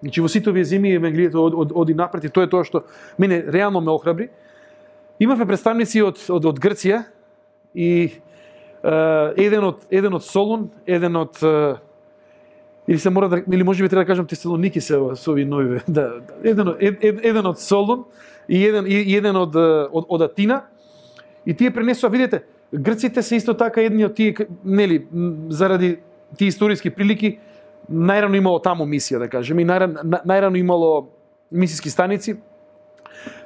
Значи 0.00 0.20
во 0.20 0.32
сите 0.32 0.48
овие 0.50 0.64
земји 0.64 0.96
евангелието 0.96 1.44
од, 1.44 1.54
од, 1.54 1.72
оди 1.76 1.94
напред 1.94 2.24
и 2.24 2.32
тоа 2.32 2.48
е 2.48 2.50
тоа 2.50 2.64
што 2.64 2.86
мене 3.18 3.44
реално 3.44 3.84
ме 3.84 3.92
охрабри. 3.92 4.30
Имавме 5.20 5.44
представници 5.46 6.00
од 6.02 6.24
од, 6.32 6.48
од 6.48 6.56
Грција 6.56 7.04
и 7.74 8.22
еден 8.82 9.64
од 9.64 9.86
еден 9.90 10.14
од 10.14 10.24
Солун, 10.26 10.70
еден 10.86 11.16
од 11.16 11.38
или 12.88 12.98
се 12.98 13.10
мора 13.10 13.28
да 13.28 13.42
или 13.52 13.62
можеби 13.62 13.88
треба 13.88 14.02
да 14.02 14.06
кажам 14.06 14.26
Тесалоники 14.26 14.80
се 14.80 14.98
со 15.14 15.30
овие 15.32 15.44
нови 15.44 15.80
да, 15.88 16.20
да 16.20 16.34
еден 16.44 16.68
од 16.68 16.76
ед, 16.80 17.02
еден 17.02 17.46
од 17.46 17.60
Солун 17.60 18.04
и 18.48 18.64
еден 18.64 18.86
и 18.86 19.14
еден 19.16 19.36
од 19.36 19.56
од, 19.56 20.04
од 20.08 20.22
Атина 20.22 20.62
и 21.46 21.54
тие 21.54 21.70
пренесоа 21.70 22.10
видете. 22.10 22.42
Грците 22.72 23.22
се 23.22 23.36
исто 23.36 23.54
така 23.54 23.80
едни 23.82 24.04
од 24.04 24.14
тие 24.14 24.34
нели 24.64 25.06
заради 25.48 25.98
тие 26.38 26.48
историски 26.48 26.90
прилики, 26.90 27.38
најрано 27.90 28.36
имало 28.36 28.58
таму 28.62 28.86
мисија, 28.88 29.18
да 29.18 29.28
кажеме, 29.28 29.62
и 29.62 29.66
најрано, 29.68 30.22
најрано 30.24 30.58
имало 30.58 31.08
мисиски 31.50 31.90
станици. 31.90 32.38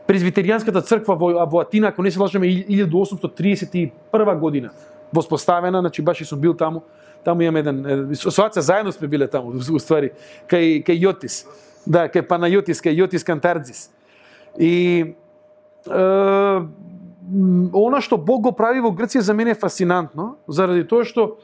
Презвитеријанската 0.07 0.85
црква 0.87 1.16
во, 1.19 1.33
во 1.50 1.61
Атина, 1.64 1.88
ако 1.88 2.02
не 2.02 2.11
се 2.11 2.21
лажеме, 2.21 2.47
1831 2.47 4.38
година 4.38 4.71
воспоставена, 5.13 5.81
значи 5.81 6.03
баш 6.03 6.21
и 6.21 6.25
сум 6.25 6.41
бил 6.41 6.55
таму. 6.55 6.83
Таму 7.25 7.43
имам 7.43 7.57
еден, 7.57 8.15
со 8.15 8.45
Аца 8.45 8.63
заедно 8.63 8.93
сме 8.93 9.09
биле 9.09 9.27
таму, 9.27 9.53
ствари, 9.61 10.13
кај, 10.49 10.85
кај 10.87 11.01
Јотис. 11.01 11.45
Да, 11.87 12.07
кај 12.09 12.23
Панајотис, 12.23 12.83
кај 12.83 12.95
Јотис 13.03 13.25
Кантарзис. 13.27 13.91
И 14.59 15.17
е, 15.87 16.67
она 17.75 18.01
што 18.01 18.17
Бог 18.17 18.43
го 18.43 18.53
прави 18.53 18.81
во 18.81 18.91
Грција 18.95 19.21
за 19.21 19.35
мене 19.35 19.51
е 19.51 19.59
фасинантно, 19.59 20.37
заради 20.47 20.87
тоа 20.87 21.05
што 21.05 21.39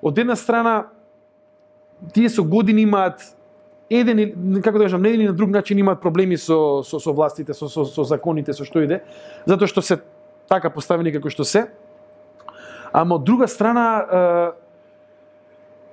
од 0.00 0.18
една 0.18 0.36
страна 0.36 0.88
тие 2.14 2.28
со 2.28 2.44
години 2.44 2.82
имаат 2.82 3.20
еден 3.90 4.60
како 4.62 4.78
да 4.78 4.84
кажам, 4.84 5.02
не 5.02 5.14
еден 5.14 5.26
на 5.26 5.32
друг 5.36 5.50
начин 5.50 5.78
имаат 5.78 6.00
проблеми 6.00 6.36
со 6.36 6.82
со 6.82 7.00
со 7.00 7.12
властите, 7.12 7.54
со 7.54 7.68
со, 7.68 7.84
со 7.84 8.04
законите, 8.04 8.52
со 8.52 8.64
што 8.64 8.82
иде, 8.82 9.02
затоа 9.46 9.68
што 9.68 9.82
се 9.82 10.00
така 10.48 10.70
поставени 10.70 11.12
како 11.12 11.30
што 11.30 11.44
се. 11.44 11.68
Ама 12.96 13.14
од 13.14 13.24
друга 13.24 13.48
страна 13.48 14.04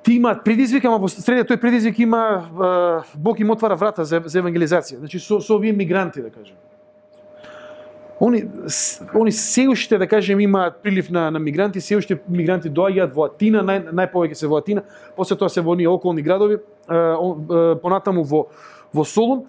ти 0.04 0.14
имаат 0.14 0.44
предизвик, 0.46 0.86
ама 0.88 1.02
во 1.04 1.10
средија 1.12 1.44
тој 1.50 1.60
предизвик 1.60 2.00
има 2.00 3.02
Бог 3.16 3.42
им 3.44 3.52
отвара 3.52 3.76
врата 3.76 4.06
за, 4.08 4.22
за 4.24 4.40
евангелизација. 4.40 5.02
Значи 5.04 5.20
со 5.20 5.42
со 5.44 5.58
овие 5.58 5.74
мигранти 5.76 6.24
да 6.24 6.32
кажем 6.32 6.56
они 8.22 8.44
они 9.14 9.32
се 9.32 9.68
уште 9.68 9.98
да 9.98 10.08
кажем 10.08 10.40
имаат 10.40 10.82
прилив 10.82 11.10
на 11.10 11.32
на 11.32 11.40
мигранти, 11.40 11.82
се 11.82 11.98
уште 11.98 12.20
мигранти 12.30 12.72
доаѓаат 12.72 13.12
во 13.12 13.28
Атина, 13.28 13.60
нај 13.68 13.92
најповеќе 13.92 14.34
се 14.34 14.48
во 14.48 14.64
Атина, 14.64 14.84
после 15.16 15.36
тоа 15.36 15.50
се 15.50 15.62
во 15.62 15.76
оние 15.76 15.90
околни 15.90 16.22
градови, 16.22 16.62
понатаму 16.88 18.24
во 18.24 18.48
во 18.94 19.04
Солун, 19.04 19.44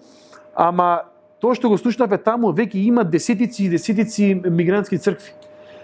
ама 0.55 1.07
тоа 1.39 1.55
што 1.55 1.69
го 1.69 1.77
слушнавме 1.77 2.17
таму 2.17 2.51
веќе 2.51 2.83
има 2.83 3.03
десетици 3.03 3.63
и 3.63 3.69
десетици 3.69 4.33
мигрантски 4.43 4.97
цркви. 4.97 5.31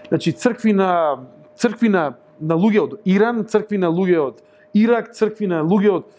Значи 0.08 0.32
цркви 0.32 0.72
на 0.72 1.16
цркви 1.56 1.88
на 1.88 2.12
на 2.42 2.56
луѓе 2.58 2.80
од 2.82 2.96
Иран, 3.06 3.44
цркви 3.46 3.78
на 3.78 3.90
луѓе 3.92 4.18
од 4.22 4.42
Ирак, 4.74 5.12
цркви 5.14 5.46
на 5.50 5.62
луѓе 5.62 5.92
од 6.00 6.10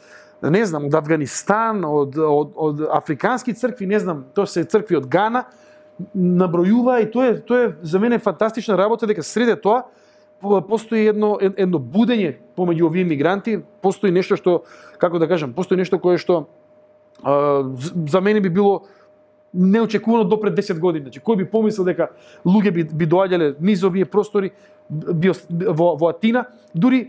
не 0.54 0.60
знам, 0.68 0.90
од 0.90 0.96
Афганистан, 1.00 1.86
од, 1.88 2.18
од, 2.20 2.50
од 2.60 2.82
африкански 2.92 3.54
цркви, 3.56 3.88
не 3.88 4.00
знам, 4.00 4.26
тоа 4.36 4.48
се 4.50 4.66
цркви 4.68 4.98
од 5.00 5.06
Гана, 5.08 5.46
набројува 6.12 6.98
и 7.04 7.08
тоа 7.12 7.30
е 7.32 7.38
тоа 7.40 7.68
е 7.68 7.70
за 7.82 8.00
мене 8.00 8.20
фантастична 8.20 8.78
работа 8.78 9.08
дека 9.08 9.24
среде 9.24 9.56
тоа 9.56 9.86
постои 10.68 11.06
едно 11.08 11.38
едно 11.40 11.80
будење 11.80 12.34
помеѓу 12.58 12.90
овие 12.90 13.06
мигранти, 13.08 13.62
постои 13.82 14.12
нешто 14.12 14.36
што 14.36 14.58
како 15.00 15.20
да 15.20 15.30
кажам, 15.32 15.54
постои 15.54 15.80
нешто 15.80 16.00
кое 16.00 16.18
што 16.18 16.48
а, 17.24 17.64
за 18.10 18.22
мене 18.22 18.42
би 18.42 18.50
било 18.50 18.84
неочекувано 19.54 20.24
до 20.24 20.40
пред 20.42 20.58
10 20.60 20.80
години. 20.80 21.06
Значи, 21.06 21.22
кој 21.22 21.38
би 21.38 21.46
помислил 21.46 21.86
дека 21.86 22.10
луѓе 22.46 22.72
би, 22.72 22.84
би 22.84 23.08
доаѓале 23.08 23.54
низ 23.62 23.84
овие 23.84 24.06
простори 24.06 24.52
био 24.90 25.34
во, 25.50 25.96
во 25.96 26.10
Атина, 26.10 26.46
дури 26.74 27.08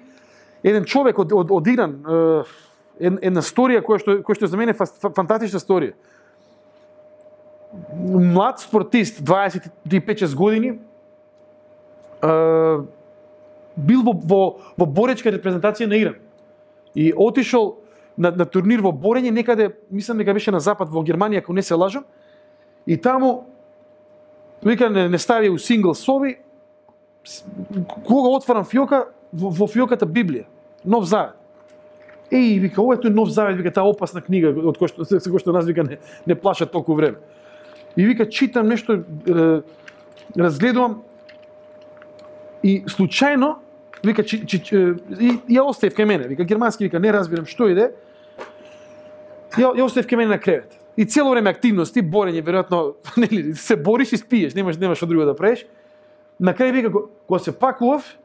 еден 0.64 0.85
човек 0.85 1.19
од, 1.19 1.33
од, 1.33 1.52
од 1.52 1.69
Иран, 1.69 1.95
е, 2.00 3.12
една 3.28 3.43
сторија 3.45 3.83
која 3.85 4.00
што, 4.00 4.19
која 4.25 4.38
што 4.38 4.49
за 4.49 4.59
мене 4.61 4.73
е 4.75 4.87
фантастична 5.04 5.61
сторија. 5.61 5.95
Млад 8.00 8.62
спортист, 8.62 9.21
25-6 9.21 10.35
години, 10.38 10.76
е, 12.23 12.35
бил 13.76 14.04
во, 14.07 14.14
во, 14.14 14.43
во 14.78 14.87
боречка 14.87 15.33
репрезентација 15.35 15.90
на 15.90 15.99
Иран. 15.99 16.21
И 16.95 17.12
отишол 17.12 17.75
на, 18.16 18.31
на 18.31 18.47
турнир 18.47 18.81
во 18.81 18.93
борење 18.95 19.35
некаде, 19.35 19.73
мислам 19.90 20.23
дека 20.23 20.35
беше 20.35 20.54
на 20.54 20.62
запад 20.62 20.88
во 20.88 21.02
Германија, 21.02 21.43
ако 21.43 21.52
не 21.52 21.62
се 21.62 21.75
лажам. 21.75 22.07
И 22.87 22.97
таму 22.97 23.50
вика 24.62 24.88
не, 24.90 25.09
не 25.09 25.19
ставија 25.19 25.50
у 25.50 25.59
сингл 25.59 25.95
соби, 25.99 26.38
кога 28.07 28.28
отварам 28.37 28.64
фиока, 28.64 29.09
во, 29.33 29.50
во 29.50 29.66
фиоката 29.66 30.07
Библија, 30.07 30.45
Нов 30.85 31.07
Завет. 31.09 31.40
Еј, 32.31 32.59
вика, 32.59 32.81
ова 32.83 32.97
е 32.97 33.02
тој 33.04 33.14
Нов 33.14 33.31
Завет, 33.33 33.57
вика, 33.57 33.73
таа 33.73 33.88
опасна 33.88 34.23
книга 34.25 34.52
од 34.52 34.78
кој 34.81 34.93
што 34.93 35.04
се 35.09 35.23
кој 35.23 35.40
што 35.40 35.52
нас 35.57 35.66
вика 35.66 35.85
не, 35.87 35.99
не 36.26 36.35
плаша 36.35 36.66
толку 36.66 36.95
време. 36.95 37.19
И 37.97 38.04
вика, 38.04 38.26
читам 38.26 38.69
нешто, 38.69 39.04
е, 39.26 39.62
разгледувам 40.37 41.02
и 42.62 42.83
случајно 42.88 43.57
вика 44.04 44.25
чи, 44.25 44.47
чи, 44.47 44.59
чи, 44.59 44.76
и 45.21 45.38
ја 45.49 45.64
оставив 45.64 45.97
кај 45.97 46.04
мене, 46.04 46.28
вика 46.28 46.45
германски 46.45 46.85
вика 46.85 47.00
не 47.00 47.12
разбирам 47.12 47.47
што 47.47 47.69
иде. 47.71 47.93
Ја 49.57 49.73
ја 49.76 49.85
оставив 49.85 50.11
кај 50.11 50.16
мене 50.16 50.35
на 50.35 50.38
кревет. 50.38 50.75
И 50.97 51.04
цело 51.07 51.31
време 51.31 51.50
активности, 51.50 52.02
борење, 52.02 52.43
веројатно, 52.45 52.95
нели, 53.16 53.54
се 53.54 53.76
бориш 53.76 54.12
и 54.12 54.21
спиеш, 54.21 54.54
немаш 54.54 54.78
немаш 54.78 54.99
што 54.99 55.07
друго 55.07 55.25
да 55.25 55.35
правиш. 55.35 55.64
На 56.40 56.54
крај 56.54 56.72
вика 56.72 56.90
го- 56.90 57.10
кога 57.26 57.38
се 57.38 57.52
пакував, 57.58 58.18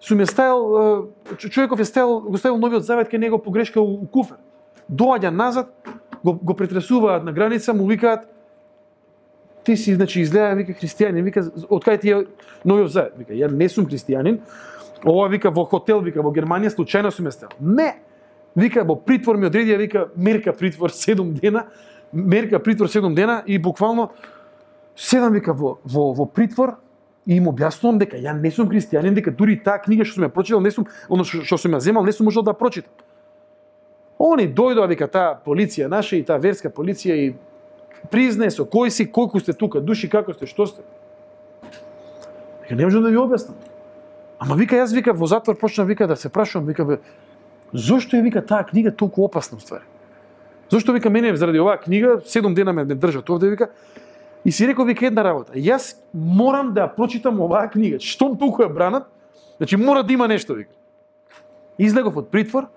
сум 0.00 0.18
ја 0.18 0.24
ставил 0.24 1.08
човеков 1.38 1.78
ја 1.80 1.84
ставил 1.84 2.20
го 2.20 2.36
ставил 2.38 2.58
новиот 2.58 2.84
завет 2.84 3.08
кај 3.08 3.18
него 3.18 3.38
погрешка 3.38 3.80
у, 3.80 4.02
у 4.02 4.06
куфер. 4.06 4.36
Доаѓа 4.92 5.30
назад, 5.30 5.72
го, 6.24 6.34
го 6.34 6.54
претресуваат 6.54 7.24
на 7.24 7.32
граница, 7.32 7.74
му 7.74 7.86
викаат 7.86 8.28
ти 9.64 9.76
си 9.76 9.94
значи 9.94 10.20
изгледа 10.20 10.54
вика 10.54 10.72
христијанин, 10.72 11.22
вика 11.24 11.40
од 11.70 11.84
кај 11.84 12.00
ти 12.00 12.10
е 12.10 12.26
новиот 12.64 12.90
завет? 12.90 13.14
Вика 13.18 13.32
ја 13.32 13.50
не 13.50 13.68
сум 13.68 13.86
христијанин. 13.86 14.38
Ова 15.04 15.28
вика 15.28 15.50
во 15.50 15.64
хотел, 15.64 16.00
вика 16.00 16.22
во 16.22 16.30
Германија 16.30 16.70
случајно 16.70 17.10
сум 17.10 17.24
местел. 17.24 17.48
Не. 17.60 17.96
Вика 18.56 18.84
во 18.84 18.94
притвор 18.96 19.36
ми 19.36 19.46
одредија 19.50 19.76
вика 19.78 20.06
мерка 20.16 20.52
притвор 20.52 20.90
7 20.94 21.40
дена, 21.40 21.66
мерка 22.12 22.58
притвор 22.62 22.86
7 22.86 23.14
дена 23.14 23.42
и 23.46 23.58
буквално 23.58 24.10
седам 24.96 25.32
вика 25.32 25.52
во 25.52 25.78
во 25.84 26.12
во 26.14 26.26
притвор 26.26 26.76
и 27.26 27.36
им 27.36 27.48
објаснувам 27.50 27.98
дека 27.98 28.16
ја 28.16 28.32
не 28.38 28.50
сум 28.50 28.68
христијанин, 28.70 29.14
дека 29.14 29.32
дури 29.34 29.58
таа 29.58 29.80
книга 29.82 30.04
што 30.04 30.20
сум 30.20 30.28
ја 30.28 30.30
прочитал, 30.30 30.60
не 30.60 30.70
сум, 30.70 30.86
оно 31.08 31.24
што 31.24 31.58
сум 31.58 31.74
ја 31.74 31.80
земал, 31.80 32.04
не 32.06 32.12
сум 32.12 32.30
можел 32.30 32.42
да 32.42 32.54
прочитам. 32.54 32.92
Они 34.18 34.46
дојдоа 34.46 34.86
вика 34.88 35.08
таа 35.08 35.34
полиција 35.44 35.88
наша 35.88 36.16
и 36.16 36.22
таа 36.22 36.38
верска 36.38 36.70
полиција 36.70 37.16
и 37.18 37.34
признае 38.10 38.50
со 38.50 38.64
кој 38.64 38.90
си, 38.90 39.06
колку 39.10 39.40
сте 39.40 39.52
тука, 39.52 39.80
души 39.80 40.08
како 40.08 40.32
сте, 40.32 40.46
што 40.46 40.66
сте. 40.66 40.86
Вика 42.62 42.76
не 42.76 42.84
можам 42.84 43.02
да 43.02 43.10
ви 43.10 43.18
објаснам. 43.18 43.58
Ама 44.38 44.54
вика 44.54 44.76
јас 44.76 44.94
вика 44.94 45.12
во 45.12 45.26
затвор 45.26 45.58
почнав 45.58 45.88
вика 45.88 46.06
да 46.06 46.16
се 46.16 46.28
прашувам, 46.28 46.66
вика 46.66 46.84
бе, 46.84 46.98
зошто 47.72 48.16
е 48.16 48.22
вика 48.22 48.46
таа 48.46 48.64
книга 48.64 48.92
толку 48.92 49.24
опасна 49.24 49.60
ствар? 49.60 49.82
Зошто 50.70 50.92
вика 50.92 51.10
мене 51.10 51.36
заради 51.36 51.60
оваа 51.60 51.76
книга 51.76 52.20
7 52.20 52.54
дена 52.54 52.72
ме, 52.72 52.84
ме 52.84 52.94
држат 52.94 53.30
овде 53.30 53.50
вика 53.50 53.68
и 54.46 54.52
си 54.52 54.68
реков 54.68 54.86
вика 54.86 55.06
една 55.06 55.24
работа. 55.24 55.58
Јас 55.58 55.96
морам 56.14 56.70
да 56.70 56.84
ја 56.84 56.92
прочитам 56.94 57.40
оваа 57.42 57.66
книга. 57.66 57.98
Штом 57.98 58.36
толку 58.38 58.62
ја 58.62 58.70
бранат, 58.70 59.08
значи 59.58 59.76
мора 59.76 60.04
да 60.06 60.12
има 60.12 60.28
нешто 60.30 60.54
вика. 60.54 60.70
Излегов 61.78 62.16
од 62.16 62.28
притвор. 62.30 62.68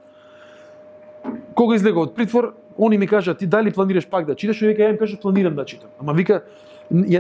Кога 1.54 1.76
излегов 1.76 2.10
од 2.10 2.16
притвор, 2.16 2.56
они 2.78 2.98
ми 2.98 3.08
кажа 3.08 3.38
ти 3.38 3.46
дали 3.46 3.72
планираш 3.72 4.08
пак 4.10 4.26
да 4.26 4.36
читаш? 4.36 4.62
И 4.62 4.68
вика 4.68 4.82
ја 4.82 4.90
им 4.90 4.98
кажа 4.98 5.20
планирам 5.22 5.56
да 5.56 5.66
читам. 5.66 5.90
Ама 6.00 6.14
вика 6.14 6.42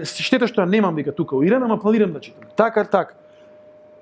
штета 0.03 0.49
што 0.49 0.65
ја 0.65 0.69
немам 0.69 0.95
вика 0.97 1.13
тука 1.13 1.37
во 1.37 1.45
Иран, 1.45 1.63
ама 1.63 1.77
планирам 1.77 2.13
да 2.13 2.19
читам. 2.19 2.49
Така 2.55 2.85
така. 2.89 3.13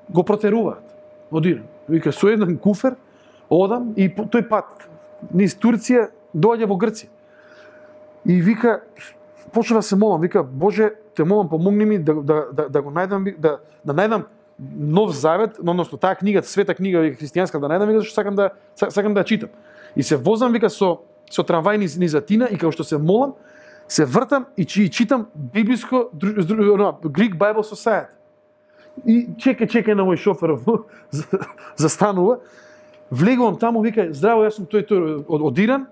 Го 0.10 0.24
протеруваат 0.24 0.96
од 1.32 1.46
Иран. 1.46 1.68
Вика 1.90 2.12
со 2.12 2.32
еден 2.32 2.58
куфер 2.58 2.96
одам 3.50 3.92
и 3.98 4.08
тој 4.08 4.48
пат 4.48 4.88
низ 5.34 5.60
Турција 5.60 6.08
доаѓа 6.32 6.72
во 6.72 6.80
Грција. 6.80 7.12
И 8.24 8.42
вика 8.42 8.80
почнав 9.54 9.80
да 9.80 9.84
се 9.84 9.96
молам, 9.96 10.22
вика 10.22 10.44
Боже, 10.44 10.92
те 11.16 11.24
молам 11.24 11.50
помогни 11.50 11.86
ми 11.86 12.00
да 12.00 12.14
да 12.14 12.46
да, 12.54 12.70
да 12.70 12.82
го 12.82 12.92
најдам 12.92 13.40
да 13.40 13.60
да 13.86 13.94
најдам 13.94 14.24
нов 14.78 15.12
завет, 15.12 15.60
односно 15.60 15.98
таа 15.98 16.16
книга, 16.16 16.44
света 16.44 16.76
книга 16.76 17.00
вика 17.00 17.24
христијанска 17.24 17.60
да 17.60 17.68
најдам 17.68 17.88
вика 17.88 18.00
зашто 18.00 18.14
сакам 18.14 18.36
да 18.36 18.50
сакам 18.76 19.14
да 19.14 19.24
ја 19.24 19.26
читам. 19.26 19.50
И 19.96 20.04
се 20.04 20.18
возам 20.18 20.52
вика 20.52 20.70
со 20.70 21.00
со 21.32 21.44
трамвај 21.44 21.78
низ, 21.78 21.98
низ 21.98 22.16
Атина 22.16 22.48
и 22.52 22.58
како 22.58 22.72
што 22.72 22.84
се 22.84 22.98
молам, 22.98 23.34
се 23.88 24.06
вртам 24.06 24.46
и, 24.58 24.66
чи, 24.66 24.84
и 24.84 24.90
читам 24.90 25.28
библиско 25.36 26.10
дру- 26.16 26.44
дру- 26.44 26.74
оно, 26.74 27.00
Greek 27.04 27.38
Bible 27.38 27.64
Society. 27.64 28.08
И 29.06 29.30
чека 29.38 29.68
чека 29.68 29.96
на 29.96 30.04
мој 30.04 30.18
шофер 30.18 30.58
застанува. 31.78 32.40
Влегувам 33.12 33.58
таму, 33.60 33.82
вика, 33.82 34.08
здраво, 34.14 34.44
јас 34.44 34.58
сум 34.58 34.66
тој 34.66 34.88
тој 34.88 35.24
од, 35.28 35.42
од 35.42 35.60
Иран. 35.60 35.88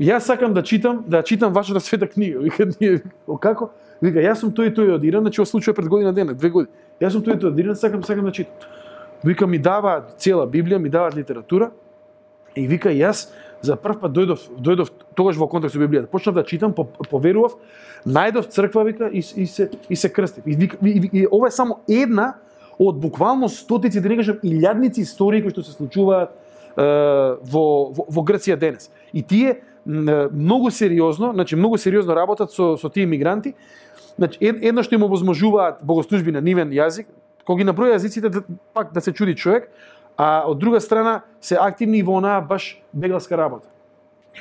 Јас 0.00 0.24
сакам 0.24 0.54
да 0.54 0.62
читам, 0.62 1.04
да 1.06 1.22
читам 1.22 1.52
вашата 1.52 1.80
света 1.80 2.08
книга. 2.08 2.40
Вика, 2.46 2.66
ние, 2.80 3.02
о 3.28 3.36
како? 3.36 3.70
Вика, 4.00 4.18
јас 4.24 4.40
сум 4.40 4.52
тој 4.56 4.70
и 4.70 4.74
тој 4.74 4.94
од 4.96 5.04
Иран, 5.04 5.26
значи 5.26 5.42
во 5.42 5.44
случај 5.44 5.76
пред 5.76 5.90
година 5.92 6.12
дена, 6.16 6.32
две 6.32 6.48
години. 6.48 6.72
Јас 7.00 7.12
сум 7.12 7.24
тој 7.26 7.36
и 7.36 7.40
тој 7.42 7.52
од 7.52 7.60
Иран, 7.60 7.76
сакам, 7.76 8.02
сакам 8.02 8.24
да 8.24 8.32
читам. 8.32 8.54
Вика, 9.24 9.46
ми 9.46 9.58
даваат 9.60 10.16
цела 10.16 10.46
Библија, 10.48 10.78
ми 10.80 10.88
даваат 10.88 11.16
литература. 11.16 11.70
И 12.56 12.66
вика, 12.66 12.88
јас 12.88 13.28
за 13.60 13.76
прв 13.76 14.00
пат 14.00 14.16
дојдов, 14.16 14.48
дојдов 14.56 14.88
тогаш 15.14 15.36
во 15.36 15.46
контакт 15.52 15.76
со 15.76 15.78
Библијата. 15.78 16.08
Почнав 16.08 16.34
да 16.34 16.44
читам, 16.48 16.72
по, 16.72 16.86
поверував, 17.10 17.58
најдов 18.08 18.48
црква, 18.48 18.84
вика, 18.88 19.10
и, 19.12 19.20
и 19.20 19.46
се 19.46 19.68
и 19.88 19.96
се 19.96 20.08
крстив. 20.08 20.46
И, 20.46 20.56
вика, 20.56 20.78
и, 20.80 20.96
и, 20.96 21.10
и 21.12 21.26
ова 21.30 21.48
е 21.48 21.50
само 21.52 21.82
една 21.88 22.38
од 22.78 22.96
буквално 22.96 23.48
стотици, 23.48 24.00
да 24.00 24.08
не 24.08 24.16
кажам, 24.16 24.40
илјадници 24.40 25.04
истории 25.04 25.44
кои 25.44 25.52
што 25.52 25.60
се 25.60 25.76
случуваат 25.76 26.32
е, 26.32 26.84
во, 27.52 27.92
во, 27.92 28.06
во 28.08 28.24
Грција 28.24 28.56
денес. 28.56 28.88
И 29.12 29.20
тие 29.22 29.60
многу 29.86 30.70
сериозно, 30.70 31.32
значи 31.32 31.56
многу 31.56 31.78
сериозно 31.78 32.14
работат 32.14 32.52
со 32.52 32.76
со 32.76 32.90
тие 32.90 33.06
мигранти. 33.06 33.54
Значи 34.16 34.38
едно 34.40 34.82
што 34.82 34.94
им 34.94 35.02
овозможуваат 35.02 35.82
богослужби 35.82 36.32
на 36.32 36.40
нивен 36.40 36.70
јазик, 36.70 37.06
кога 37.44 37.62
ги 37.62 37.68
наброја 37.68 37.96
јазиците 37.96 38.28
да, 38.28 38.42
пак 38.74 38.92
да 38.92 39.00
се 39.00 39.12
чуди 39.12 39.34
човек, 39.34 39.70
а 40.16 40.44
од 40.46 40.58
друга 40.58 40.80
страна 40.80 41.22
се 41.40 41.56
активни 41.60 41.98
и 41.98 42.02
во 42.02 42.18
онаа 42.18 42.40
баш 42.40 42.82
бегалска 42.92 43.36
работа. 43.36 43.68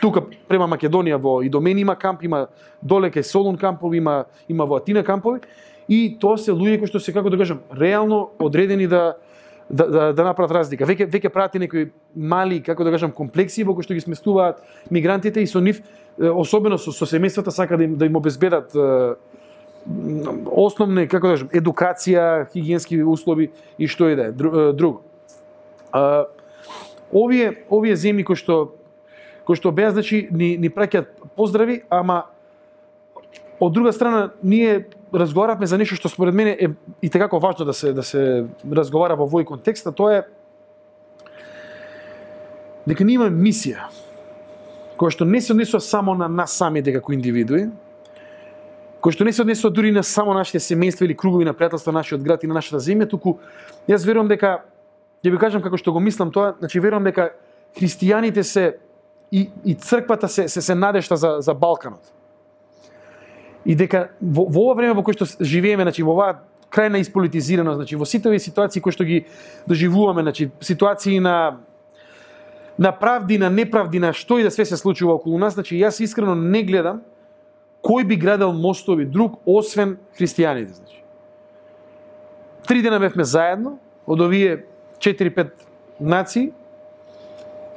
Тука 0.01 0.21
према 0.47 0.67
Македонија 0.67 1.17
во 1.17 1.41
Идомени 1.41 1.81
има 1.81 1.95
камп, 1.95 2.23
има 2.23 2.47
доле 2.81 3.09
кај 3.09 3.23
Солун 3.23 3.57
кампови, 3.57 3.97
има 3.97 4.25
има 4.49 4.65
во 4.65 4.77
Атина 4.77 5.03
кампови 5.03 5.39
и 5.87 6.17
тоа 6.19 6.37
се 6.37 6.51
луѓе 6.51 6.79
кои 6.79 6.87
што 6.87 6.99
се 6.99 7.13
како 7.13 7.29
да 7.29 7.37
кажам 7.37 7.63
реално 7.73 8.29
одредени 8.39 8.87
да 8.87 9.17
да, 9.69 9.87
да, 9.87 10.13
да 10.13 10.23
направат 10.23 10.51
разлика. 10.51 10.85
Веќе 10.89 11.07
веќе 11.09 11.29
прават 11.33 11.53
некои 11.61 11.89
мали, 12.15 12.59
како 12.65 12.83
да 12.83 12.91
кажам, 12.91 13.11
комплекси 13.13 13.63
во 13.63 13.75
кои 13.77 13.85
што 13.85 13.93
ги 13.93 14.01
сместуваат 14.01 14.63
мигрантите 14.89 15.41
и 15.41 15.47
со 15.47 15.61
нив 15.61 15.81
особено 16.17 16.77
со, 16.77 16.91
со 16.91 17.05
семејствата 17.05 17.53
сака 17.53 17.77
да 17.77 17.83
им 17.83 17.95
да 17.95 18.05
им 18.05 18.15
обезбедат 18.15 18.73
е, 18.75 19.13
основни, 20.51 21.07
како 21.07 21.27
да 21.27 21.37
кажам, 21.37 21.53
едукација, 21.53 22.49
хигиенски 22.51 23.01
услови 23.03 23.51
и 23.77 23.87
што 23.87 24.09
и 24.09 24.17
да 24.17 24.29
е, 24.29 24.33
е, 24.33 24.73
друго. 24.73 25.03
А, 25.91 26.25
овие 27.11 27.65
овие 27.69 27.95
земји 27.95 28.25
кои 28.25 28.35
што 28.35 28.75
кои 29.45 29.57
што 29.57 29.71
беа 29.71 29.93
значи 29.93 30.27
ни 30.31 30.57
ни 30.57 30.69
праќаат 30.69 31.13
поздрави, 31.37 31.83
ама 31.89 32.25
од 33.59 33.73
друга 33.73 33.93
страна 33.93 34.31
ние 34.43 34.87
разговаравме 35.13 35.67
за 35.67 35.77
нешто 35.77 35.95
што 35.95 36.09
според 36.09 36.35
мене 36.35 36.57
е 36.59 36.69
и 37.01 37.09
tekako 37.09 37.39
важно 37.39 37.65
да 37.65 37.73
се 37.73 37.93
да 37.93 38.03
се 38.03 38.45
разговара 38.71 39.15
во 39.15 39.25
овој 39.25 39.45
контекст, 39.45 39.87
а 39.87 39.91
тоа 39.91 40.13
е 40.13 40.23
дека 42.85 43.03
ние 43.03 43.15
имаме 43.15 43.35
мисија 43.35 43.89
која 44.99 45.15
што 45.15 45.25
не 45.25 45.41
се 45.41 45.53
однесува 45.53 45.79
само 45.79 46.13
на 46.15 46.27
нас 46.27 46.51
самите 46.59 46.93
како 46.93 47.13
индивидуи, 47.15 47.69
кој 48.99 49.15
што 49.15 49.23
не 49.23 49.31
се 49.33 49.41
однесува 49.45 49.71
дури 49.71 49.93
на 49.95 50.03
само 50.03 50.33
нашите 50.35 50.59
семејства 50.59 51.07
или 51.07 51.15
кругови 51.15 51.47
на 51.47 51.53
пријателства 51.55 51.95
нашиот 51.95 52.21
град 52.21 52.43
и 52.43 52.47
на 52.47 52.59
нашата 52.59 52.83
земја, 52.83 53.07
туку 53.09 53.39
јас 53.87 54.05
верувам 54.05 54.27
дека 54.27 54.59
ќе 55.23 55.31
ви 55.31 55.39
кажам 55.39 55.63
како 55.63 55.79
што 55.79 55.95
го 55.95 56.03
мислам 56.03 56.31
тоа, 56.31 56.53
значи 56.59 56.79
верувам 56.79 57.07
дека 57.07 57.31
христијаните 57.79 58.43
се 58.43 58.77
и, 59.31 59.49
и 59.65 59.75
црквата 59.75 60.27
се, 60.27 60.47
се, 60.49 60.61
се 60.61 60.75
надешта 60.75 61.15
за, 61.15 61.37
за 61.39 61.53
Балканот. 61.53 62.11
И 63.65 63.75
дека 63.75 64.09
во, 64.21 64.45
во 64.45 64.69
ова 64.69 64.75
време 64.79 64.93
во 64.93 65.03
кое 65.03 65.13
што 65.13 65.25
живееме, 65.39 65.83
значи 65.83 66.03
во 66.03 66.13
оваа 66.15 66.43
крајна 66.71 67.01
исполитизирано, 67.01 67.75
значи 67.75 67.95
во 67.95 68.05
сите 68.05 68.29
овие 68.29 68.39
ситуации 68.39 68.79
кои 68.79 68.93
што 68.93 69.03
ги 69.03 69.25
доживуваме, 69.67 70.21
значи 70.21 70.51
ситуации 70.59 71.19
на 71.19 71.59
на 72.79 72.93
правди, 72.93 73.37
на 73.37 73.49
неправди, 73.49 73.99
на 73.99 74.13
што 74.13 74.37
и 74.39 74.43
да 74.43 74.51
све 74.51 74.63
се 74.65 74.77
случува 74.77 75.17
околу 75.19 75.37
нас, 75.37 75.53
значи 75.53 75.75
јас 75.75 75.99
искрено 75.99 76.35
не 76.35 76.63
гледам 76.63 77.01
кој 77.83 78.05
би 78.07 78.15
градел 78.15 78.53
мостови 78.53 79.05
друг 79.05 79.39
освен 79.45 79.97
христијаните, 80.19 80.73
значи. 80.79 81.03
Три 82.67 82.81
дена 82.81 82.99
бевме 82.99 83.23
заедно 83.23 83.79
од 84.07 84.21
овие 84.21 84.65
4-5 84.99 85.51
нации 85.99 86.51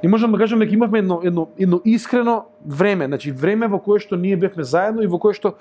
и 0.02 0.08
можам 0.08 0.32
да 0.32 0.38
кажам 0.38 0.58
дека 0.58 0.74
имавме 0.74 0.98
едно, 0.98 1.20
едно, 1.24 1.48
едно 1.58 1.80
искрено 1.84 2.44
време, 2.66 3.06
значи 3.06 3.30
време 3.30 3.68
во 3.68 3.78
кое 3.78 4.00
што 4.00 4.16
ние 4.16 4.36
бевме 4.36 4.64
заедно 4.64 5.02
и 5.02 5.06
во 5.06 5.18
кое 5.18 5.34
што 5.34 5.54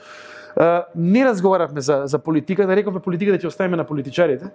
е, 0.57 0.81
не 0.95 1.25
разговаравме 1.25 1.81
за, 1.81 2.03
за 2.05 2.19
политиката, 2.19 2.67
да 2.67 2.75
рековме 2.75 2.99
политиката 2.99 3.37
да 3.37 3.43
ќе 3.43 3.53
оставиме 3.53 3.77
на 3.77 3.85
политичарите, 3.85 4.51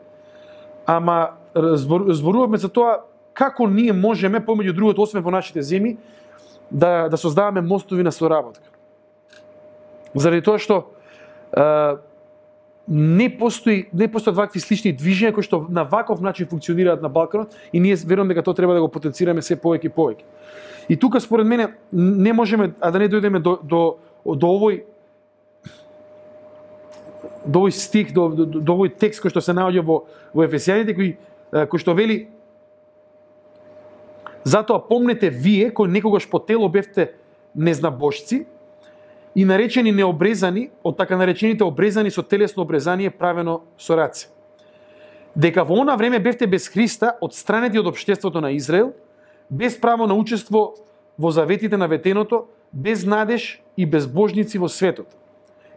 ама 0.86 1.38
збор, 1.54 2.10
зборувавме 2.12 2.58
за 2.58 2.68
тоа 2.68 3.06
како 3.36 3.68
ние 3.68 3.92
можеме, 3.92 4.40
помеѓу 4.40 4.72
другото, 4.72 5.02
освен 5.02 5.22
во 5.22 5.30
нашите 5.30 5.62
земи, 5.62 5.96
да, 6.70 7.08
да 7.08 7.16
создаваме 7.16 7.60
мостови 7.60 8.02
на 8.02 8.12
соработка. 8.12 8.64
Заради 10.14 10.42
тоа 10.42 10.58
што 10.58 10.82
е, 11.52 12.00
не 12.88 13.26
постои 13.38 13.88
не 13.92 14.06
постојат 14.08 14.36
вакви 14.38 14.60
слични 14.62 14.92
движења 14.94 15.32
кои 15.34 15.42
што 15.42 15.64
на 15.68 15.82
ваков 15.84 16.20
начин 16.22 16.46
функционираат 16.46 17.02
на 17.02 17.08
Балканот 17.08 17.54
и 17.72 17.80
ние 17.80 17.96
верувам 17.96 18.28
дека 18.28 18.42
тоа 18.42 18.54
треба 18.54 18.74
да 18.74 18.80
го 18.80 18.88
потенцираме 18.88 19.42
се 19.42 19.56
повеќе 19.56 19.90
и 19.90 19.90
повеќе. 19.90 20.22
И 20.88 20.96
тука 20.96 21.20
според 21.20 21.46
мене 21.46 21.74
не 21.92 22.32
можеме 22.32 22.72
а 22.80 22.90
да 22.90 22.98
не 22.98 23.08
дојдеме 23.08 23.42
до 23.42 23.58
до 23.62 23.98
до 24.24 24.46
овој 24.46 24.84
до 27.46 27.60
овој 27.66 27.70
стих, 27.70 28.12
до, 28.12 28.28
до, 28.28 28.46
до 28.46 28.72
овој 28.72 28.94
текст 28.98 29.22
кој 29.22 29.30
што 29.30 29.40
се 29.40 29.52
наоѓа 29.52 29.82
во, 29.82 30.04
во 30.34 30.46
Ефесијаните, 30.46 30.94
кој, 30.94 31.16
кој 31.66 31.78
што 31.78 31.94
вели 31.94 32.28
Затоа 34.46 34.78
помнете 34.78 35.30
вие, 35.30 35.70
кои 35.74 35.90
некогаш 35.90 36.28
по 36.30 36.38
тело 36.38 36.68
бевте 36.68 37.16
незнабожци 37.54 38.46
и 39.36 39.44
наречени 39.44 39.92
необрезани, 39.92 40.70
од 40.82 40.96
така 40.96 41.16
наречените 41.16 41.64
обрезани 41.64 42.10
со 42.10 42.22
телесно 42.22 42.62
обрезание 42.62 43.10
правено 43.10 43.60
со 43.78 43.96
раце. 43.96 44.28
Дека 45.36 45.64
во 45.64 45.76
она 45.82 45.96
време 45.96 46.18
бевте 46.18 46.46
без 46.46 46.68
Христа, 46.68 47.18
отстранети 47.20 47.78
од 47.78 47.86
обштеството 47.86 48.40
на 48.40 48.56
Израел, 48.56 48.94
без 49.50 49.76
право 49.76 50.06
на 50.06 50.14
учество 50.14 50.74
во 51.18 51.30
заветите 51.30 51.76
на 51.76 51.86
ветеното, 51.86 52.46
без 52.72 53.04
надеж 53.04 53.60
и 53.76 53.84
безбожници 53.84 54.58
во 54.58 54.68
светот. 54.68 55.06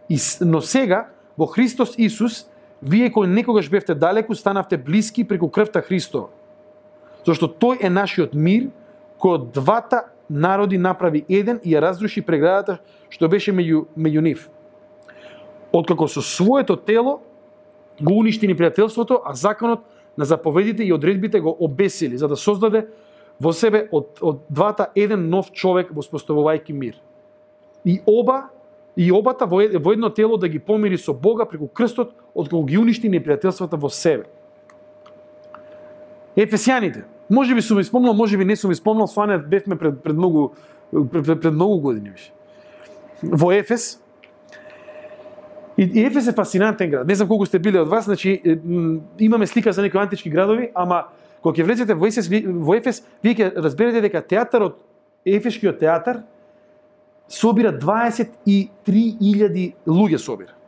И, 0.07 0.17
но 0.39 0.61
сега, 0.61 1.09
во 1.37 1.45
Христос 1.45 1.95
Исус, 1.97 2.47
вие 2.81 3.11
кои 3.11 3.27
некогаш 3.27 3.69
бевте 3.69 3.93
далеку, 3.93 4.35
станавте 4.35 4.77
блиски 4.77 5.27
преку 5.27 5.49
крвта 5.49 5.81
Христова. 5.81 6.29
Зошто 7.25 7.51
тој 7.51 7.83
е 7.83 7.89
нашиот 7.91 8.33
мир, 8.33 8.71
кој 9.19 9.35
од 9.35 9.51
двата 9.51 10.05
народи 10.29 10.77
направи 10.77 11.25
еден 11.29 11.59
и 11.63 11.73
ја 11.73 11.81
разруши 11.81 12.21
преградата 12.21 12.79
што 13.09 13.27
беше 13.27 13.51
меѓу, 13.51 13.85
меѓу 13.97 14.21
нив. 14.21 14.49
Откако 15.73 16.07
со 16.07 16.21
своето 16.21 16.75
тело 16.75 17.19
го 18.01 18.13
уништи 18.19 18.47
непријателството, 18.47 19.19
а 19.25 19.33
законот 19.33 19.81
на 20.17 20.25
заповедите 20.25 20.83
и 20.83 20.93
одредбите 20.93 21.39
го 21.39 21.55
обесили, 21.59 22.17
за 22.17 22.27
да 22.27 22.35
создаде 22.35 22.87
во 23.39 23.53
себе 23.53 23.87
од, 23.91 24.19
од 24.21 24.41
двата 24.49 24.89
еден 24.95 25.29
нов 25.29 25.51
човек 25.51 25.91
воспоставувајќи 25.95 26.73
мир. 26.73 26.95
И 27.85 27.99
оба 28.05 28.49
и 28.95 29.11
обата 29.11 29.45
во, 29.45 29.61
во 29.79 29.93
едно 29.93 30.09
тело 30.09 30.37
да 30.37 30.47
ги 30.47 30.59
помири 30.59 30.97
со 30.97 31.13
Бога 31.13 31.45
преку 31.45 31.67
крстот, 31.67 32.11
откако 32.33 32.63
ги 32.65 32.77
уништи 32.77 33.09
непријателствата 33.09 33.79
во 33.79 33.89
себе. 33.89 34.27
Ефесијаните. 36.35 37.05
Може 37.29 37.55
би 37.55 37.61
сум 37.61 37.79
испомнал, 37.79 37.83
спомнал, 37.83 38.13
може 38.13 38.37
би 38.37 38.45
не 38.45 38.55
сум 38.55 38.71
испомнал, 38.71 39.07
спомнал, 39.07 39.37
Сване 39.37 39.49
бевме 39.49 39.75
пред, 39.75 40.03
пред 40.03 40.15
многу 40.15 40.49
пред, 40.91 41.25
пред, 41.25 41.41
пред 41.41 41.53
многу 41.53 41.79
години 41.79 42.09
беше. 42.09 42.31
Во 43.23 43.51
Ефес. 43.51 44.01
И, 45.77 45.83
и 45.83 46.05
Ефес 46.05 46.27
е 46.27 46.33
фасинантен 46.33 46.89
град. 46.89 47.07
Не 47.07 47.15
знам 47.15 47.27
колку 47.27 47.45
сте 47.45 47.59
биле 47.59 47.79
од 47.79 47.89
вас, 47.89 48.05
значи 48.05 48.41
имаме 49.19 49.47
слика 49.47 49.73
за 49.73 49.81
некои 49.81 50.01
антички 50.01 50.29
градови, 50.29 50.71
ама 50.75 51.03
кога 51.41 51.55
ќе 51.55 51.63
влезете 51.63 51.95
во 51.95 52.07
Ефес, 52.07 52.29
во 52.45 52.75
Ефес, 52.75 53.03
вие 53.23 53.35
ќе 53.35 53.55
разберете 53.55 54.01
дека 54.01 54.21
театарот, 54.21 54.77
Ефешкиот 55.25 55.79
театар, 55.79 56.17
собира 57.27 57.71
23.000 57.71 59.73
луѓе 59.87 60.17
собира. 60.17 60.58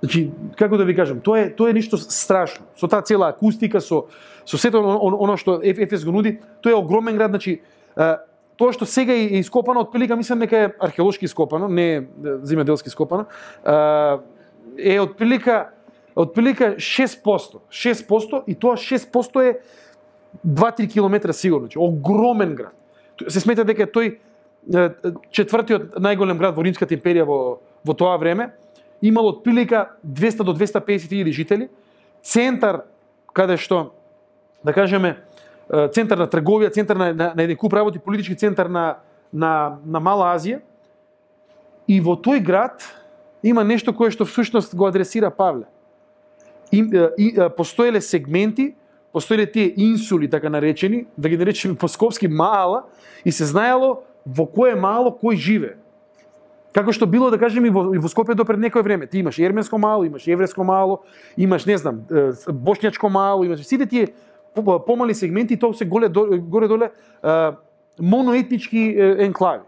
Значи, 0.00 0.30
како 0.56 0.76
да 0.78 0.84
ви 0.84 0.94
кажам, 0.94 1.20
тоа 1.20 1.40
е 1.40 1.48
тоа 1.50 1.70
е 1.70 1.74
нешто 1.74 1.98
страшно. 1.98 2.66
Со 2.78 2.86
таа 2.86 3.02
цела 3.02 3.28
акустика, 3.28 3.80
со 3.80 4.06
со 4.46 4.58
сето 4.58 4.78
оно 4.80 5.36
што 5.36 5.60
Ефес 5.62 6.04
го 6.04 6.12
нуди, 6.12 6.38
тоа 6.62 6.72
е 6.72 6.78
огромен 6.78 7.16
град, 7.16 7.30
значи 7.30 7.60
тоа 7.96 8.72
што 8.72 8.86
сега 8.86 9.12
е 9.12 9.40
ископано, 9.42 9.80
од 9.80 9.94
мислам 9.94 10.38
дека 10.38 10.56
е 10.56 10.70
археолошки 10.80 11.24
ископано, 11.24 11.68
не 11.68 11.96
е 11.96 12.02
земјоделски 12.46 12.86
ископано, 12.86 13.26
е 14.78 15.00
од 15.00 15.16
прилика 15.18 15.70
од 16.18 16.34
прилика 16.34 16.74
6%. 16.76 17.60
6% 17.70 18.42
и 18.46 18.54
тоа 18.54 18.76
6% 18.76 19.42
е 19.42 19.60
2-3 20.46 20.90
километра 20.92 21.32
сигурно, 21.32 21.66
значи 21.66 21.78
огромен 21.78 22.54
град. 22.54 22.74
Се 23.28 23.40
смета 23.40 23.64
дека 23.64 23.86
тој 23.86 24.18
четвртиот 25.30 25.98
најголем 26.02 26.38
град 26.38 26.56
во 26.56 26.62
Римската 26.66 26.94
империја 26.94 27.24
во, 27.26 27.58
во 27.86 27.94
тоа 27.94 28.18
време, 28.18 28.50
имало 29.02 29.28
отприлика 29.28 29.90
200 30.06 30.44
до 30.44 30.54
250 30.54 31.12
илјади 31.12 31.32
жители, 31.32 31.68
центар 32.22 32.82
каде 33.32 33.56
што, 33.56 33.92
да 34.64 34.72
кажеме, 34.72 35.16
центар 35.68 36.18
на 36.18 36.26
трговија, 36.26 36.72
центар 36.72 36.96
на, 36.96 37.12
на, 37.14 37.32
на 37.36 37.42
еден 37.42 37.56
куп 37.56 37.72
работи, 37.72 37.98
политички 37.98 38.36
центар 38.36 38.66
на, 38.66 38.98
на, 39.32 39.78
на 39.86 40.00
Мала 40.00 40.32
Азија. 40.34 40.60
И 41.88 42.00
во 42.00 42.16
тој 42.16 42.40
град 42.44 42.84
има 43.42 43.64
нешто 43.64 43.94
кое 43.94 44.10
што 44.10 44.26
всушност 44.28 44.74
го 44.74 44.88
адресира 44.88 45.30
Павле. 45.30 45.68
И, 46.72 46.82
и, 47.16 47.48
постоеле 47.56 48.00
сегменти, 48.00 48.74
постоеле 49.12 49.46
тие 49.46 49.72
инсули, 49.76 50.28
така 50.30 50.50
наречени, 50.50 51.06
да 51.16 51.28
ги 51.28 51.36
наречеме 51.36 51.74
по-скопски 51.74 52.28
мала, 52.28 52.84
и 53.24 53.32
се 53.32 53.44
знаело 53.44 54.02
во 54.26 54.46
кое 54.46 54.74
мало 54.74 55.10
кој 55.10 55.36
живе. 55.36 55.76
Како 56.78 56.92
што 56.94 57.08
било 57.10 57.26
да 57.34 57.38
кажеме 57.42 57.72
и 57.72 57.74
во, 57.74 57.88
и 57.90 57.98
во 57.98 58.06
Скопје 58.06 58.36
до 58.38 58.44
пред 58.46 58.60
некој 58.62 58.84
време. 58.86 59.08
Ти 59.10 59.18
имаш 59.18 59.38
ерменско 59.42 59.78
мало, 59.82 60.06
имаш 60.06 60.28
евреско 60.30 60.62
мало, 60.62 61.00
имаш 61.34 61.66
не 61.66 61.74
знам, 61.74 62.04
бошњачко 62.46 63.10
мало, 63.10 63.42
имаш 63.42 63.64
сите 63.66 63.86
тие 63.90 64.12
помали 64.86 65.14
сегменти 65.14 65.58
тоа 65.58 65.74
се 65.74 65.88
голе 65.90 66.08
горе 66.08 66.68
доле 66.68 66.90
моноетнички 67.98 68.94
енклави. 69.26 69.66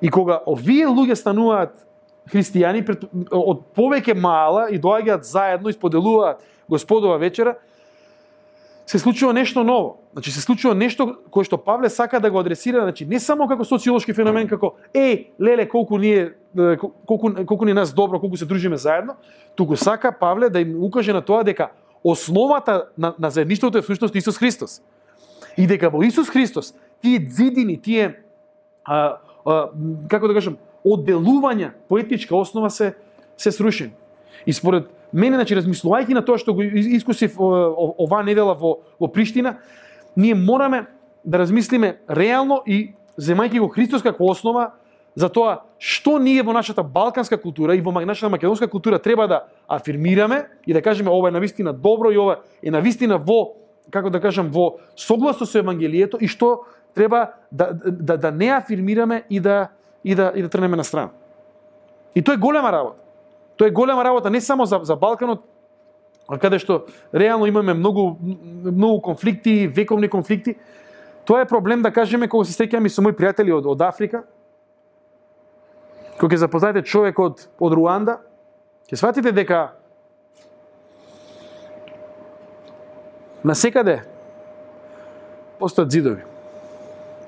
И 0.00 0.08
кога 0.08 0.40
овие 0.48 0.88
луѓе 0.88 1.18
стануваат 1.20 1.76
христијани 2.32 2.80
од 3.28 3.60
повеќе 3.76 4.16
мала 4.16 4.70
и 4.72 4.80
доаѓаат 4.80 5.28
заедно 5.28 5.68
и 5.68 5.76
споделуваат 5.76 6.40
Господова 6.70 7.18
вечера, 7.20 7.58
се 8.90 8.98
случува 8.98 9.32
нешто 9.32 9.64
ново. 9.64 9.98
Значи 10.12 10.32
се 10.32 10.40
случува 10.40 10.74
нешто 10.74 11.04
кое 11.30 11.46
што 11.46 11.54
Павле 11.62 11.86
сака 11.86 12.18
да 12.18 12.26
го 12.26 12.40
адресира, 12.42 12.82
значи 12.82 13.04
не 13.06 13.20
само 13.22 13.46
како 13.46 13.62
социолошки 13.62 14.10
феномен 14.10 14.48
како 14.50 14.72
е, 14.90 15.30
леле 15.38 15.68
колку 15.70 15.94
ние 15.98 16.34
колку 17.06 17.30
колку 17.46 17.64
ни 17.64 17.72
нас 17.72 17.94
добро, 17.94 18.18
колку 18.18 18.36
се 18.36 18.50
дружиме 18.50 18.76
заедно, 18.76 19.14
туку 19.54 19.76
сака 19.76 20.10
Павле 20.10 20.50
да 20.50 20.60
им 20.60 20.74
укаже 20.82 21.12
на 21.12 21.22
тоа 21.22 21.44
дека 21.46 21.70
основата 22.02 22.90
на, 22.98 23.14
на 23.18 23.30
заедништвото 23.30 23.78
е 23.78 23.82
всушност 23.82 24.14
Исус 24.14 24.38
Христос. 24.38 24.82
И 25.56 25.70
дека 25.70 25.90
во 25.90 26.02
Исус 26.02 26.26
Христос 26.26 26.74
тие 26.98 27.22
дзидини, 27.22 27.78
тие 27.78 28.18
а, 28.84 29.22
а, 29.46 29.70
како 30.10 30.26
да 30.26 30.34
кажам, 30.34 30.58
одделувања 30.82 31.70
по 31.86 31.94
етничка 31.98 32.34
основа 32.34 32.70
се 32.74 32.96
се 33.38 33.52
срушени. 33.54 33.94
И 34.46 34.52
според 34.52 34.90
мене, 35.12 35.36
значи, 35.36 35.56
размислувајќи 35.56 36.14
на 36.14 36.24
тоа 36.24 36.38
што 36.38 36.54
го 36.54 36.62
искусив 36.62 37.36
оваа 37.40 38.22
недела 38.22 38.54
во, 38.54 38.80
во 39.00 39.08
Приштина, 39.08 39.58
ние 40.16 40.34
мораме 40.34 40.86
да 41.24 41.38
размислиме 41.38 41.98
реално 42.08 42.62
и 42.66 42.94
земајќи 43.18 43.60
го 43.60 43.68
Христос 43.68 44.02
како 44.02 44.30
основа 44.30 44.70
за 45.14 45.28
тоа 45.28 45.62
што 45.78 46.18
ние 46.18 46.42
во 46.42 46.52
нашата 46.52 46.82
балканска 46.82 47.38
култура 47.40 47.74
и 47.74 47.80
во 47.80 47.92
нашата 47.92 48.30
македонска 48.30 48.68
култура 48.68 48.98
треба 48.98 49.28
да 49.28 49.44
афирмираме 49.68 50.46
и 50.66 50.72
да 50.72 50.82
кажеме 50.82 51.10
ова 51.10 51.28
е 51.28 51.32
навистина 51.32 51.72
добро 51.72 52.10
и 52.10 52.18
ова 52.18 52.40
е 52.62 52.70
навистина 52.70 53.18
во 53.18 53.56
како 53.90 54.10
да 54.10 54.20
кажам 54.20 54.50
во 54.50 54.78
согласно 54.96 55.46
со 55.46 55.58
евангелието 55.58 56.16
и 56.20 56.28
што 56.28 56.64
треба 56.94 57.34
да, 57.52 57.72
да, 57.72 58.16
да 58.16 58.30
не 58.30 58.50
афирмираме 58.50 59.24
и 59.30 59.40
да 59.40 59.68
и 60.04 60.14
да 60.14 60.32
и 60.34 60.42
да 60.42 60.48
тренеме 60.48 60.76
на 60.76 60.84
страна. 60.84 61.10
И 62.14 62.22
тоа 62.22 62.34
е 62.34 62.38
голема 62.38 62.72
работа. 62.72 63.09
Тоа 63.60 63.68
е 63.68 63.70
голема 63.70 64.04
работа 64.04 64.30
не 64.30 64.40
само 64.40 64.64
за, 64.64 64.80
за 64.82 64.96
Балканот, 64.96 65.42
каде 66.40 66.56
што 66.56 66.86
реално 67.12 67.44
имаме 67.44 67.74
многу 67.76 68.16
многу 68.64 69.02
конфликти, 69.04 69.68
вековни 69.68 70.08
конфликти. 70.08 70.54
Тоа 71.28 71.42
е 71.44 71.48
проблем 71.48 71.82
да 71.82 71.92
кажеме 71.92 72.28
кога 72.28 72.48
се 72.48 72.56
среќаме 72.56 72.88
со 72.88 73.04
мои 73.04 73.12
пријатели 73.12 73.52
од, 73.52 73.68
од 73.68 73.82
Африка. 73.84 74.22
Кога 76.16 76.32
ќе 76.32 76.40
запознаете 76.40 76.86
човек 76.88 77.20
од 77.20 77.44
од 77.60 77.76
Руанда, 77.76 78.16
ќе 78.88 78.96
сватите 78.96 79.28
дека 79.28 79.76
на 83.44 83.52
секаде 83.52 84.00
постојат 85.60 85.92
зидови. 85.92 86.24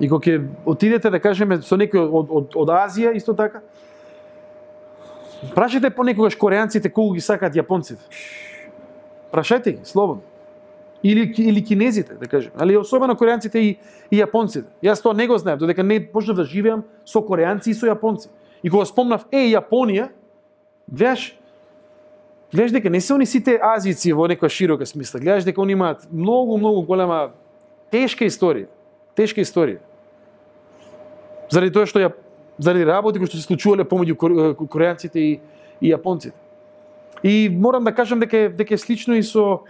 И 0.01 0.09
кога 0.09 0.25
ќе 0.25 0.49
отидете 0.65 1.13
да 1.13 1.21
кажеме 1.21 1.61
со 1.61 1.77
некој 1.77 2.09
од, 2.09 2.33
од, 2.41 2.57
од 2.57 2.73
Азија 2.73 3.13
исто 3.13 3.37
така, 3.37 3.61
прашајте 5.55 5.91
понекогаш 5.91 6.37
кореанците 6.37 6.91
колку 6.91 7.15
ги 7.15 7.21
сакаат 7.21 7.57
јапонците. 7.57 8.01
Прашајте 9.33 9.79
ги, 9.79 9.85
слободно. 9.85 10.23
Или, 11.03 11.35
или 11.37 11.65
кинезите, 11.65 12.15
да 12.15 12.27
кажем. 12.27 12.53
Али 12.55 12.77
особено 12.77 13.17
кореанците 13.17 13.59
и, 13.59 13.77
и 14.11 14.21
јапонците. 14.23 14.71
Јас 14.83 15.03
тоа 15.03 15.15
не 15.15 15.27
го 15.27 15.39
знаев, 15.39 15.59
додека 15.59 15.83
не 15.83 15.99
почнав 16.01 16.37
да 16.37 16.45
живеам 16.45 16.85
со 17.05 17.23
кореанци 17.23 17.71
и 17.71 17.75
со 17.75 17.87
јапонци. 17.91 18.31
И 18.63 18.71
кога 18.71 18.87
спомнав, 18.87 19.27
е, 19.33 19.51
Јапонија, 19.51 20.09
гледаш, 20.87 21.33
гледаш 22.53 22.73
дека 22.73 22.91
не 22.91 23.01
се 23.01 23.15
они 23.15 23.27
сите 23.27 23.59
азици 23.59 24.13
во 24.13 24.29
некоја 24.31 24.49
широка 24.49 24.87
смисла. 24.87 25.21
Гледаш 25.21 25.45
дека 25.45 25.63
они 25.63 25.73
имаат 25.73 26.07
многу, 26.13 26.57
многу 26.59 26.83
голема 26.87 27.33
тешка 27.91 28.25
историја. 28.25 28.69
Тешка 29.17 29.43
историја. 29.43 29.81
Заради 31.51 31.75
тоа 31.75 31.87
што 31.87 31.99
ја 31.99 32.13
заради 32.59 32.87
работи 32.87 33.19
кои 33.19 33.27
што 33.27 33.37
се 33.37 33.47
случувале 33.47 33.85
помеѓу 33.89 34.17
кореанците 34.69 35.21
и, 35.21 35.41
и 35.81 35.93
јапонците. 35.93 36.37
И 37.23 37.49
морам 37.49 37.85
да 37.85 37.95
кажам 37.95 38.21
дека 38.21 38.49
дека 38.51 38.75
е 38.75 38.79
слично 38.79 39.15
и 39.15 39.23
со 39.23 39.63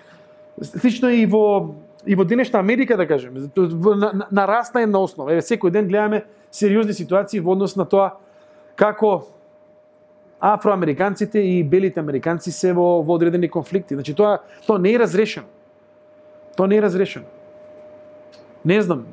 слично 0.61 1.11
и 1.13 1.27
во 1.27 1.75
и 2.07 2.15
во 2.15 2.25
денешна 2.25 2.59
Америка 2.59 2.97
да 2.97 3.07
кажеме, 3.07 3.49
на, 3.57 4.27
нарасна 4.31 4.83
една 4.83 4.99
основа. 4.99 5.33
Еве 5.33 5.41
секој 5.41 5.71
ден 5.71 5.89
гледаме 5.89 6.25
сериозни 6.51 6.93
ситуации 6.93 7.41
во 7.41 7.53
однос 7.53 7.77
на 7.77 7.85
тоа 7.85 8.19
како 8.75 9.29
афроамериканците 10.41 11.39
и 11.39 11.63
белите 11.63 12.01
американци 12.01 12.51
се 12.51 12.73
во, 12.73 13.03
во 13.03 13.15
одредени 13.15 13.49
конфликти. 13.49 13.95
Значи 13.95 14.15
тоа 14.15 14.43
тоа 14.67 14.79
не 14.79 14.95
е 14.95 14.99
разрешено. 14.99 15.47
Тоа 16.57 16.67
не 16.67 16.77
е 16.77 16.83
разрешено. 16.83 17.27
Не 18.65 18.83
знам, 18.83 19.07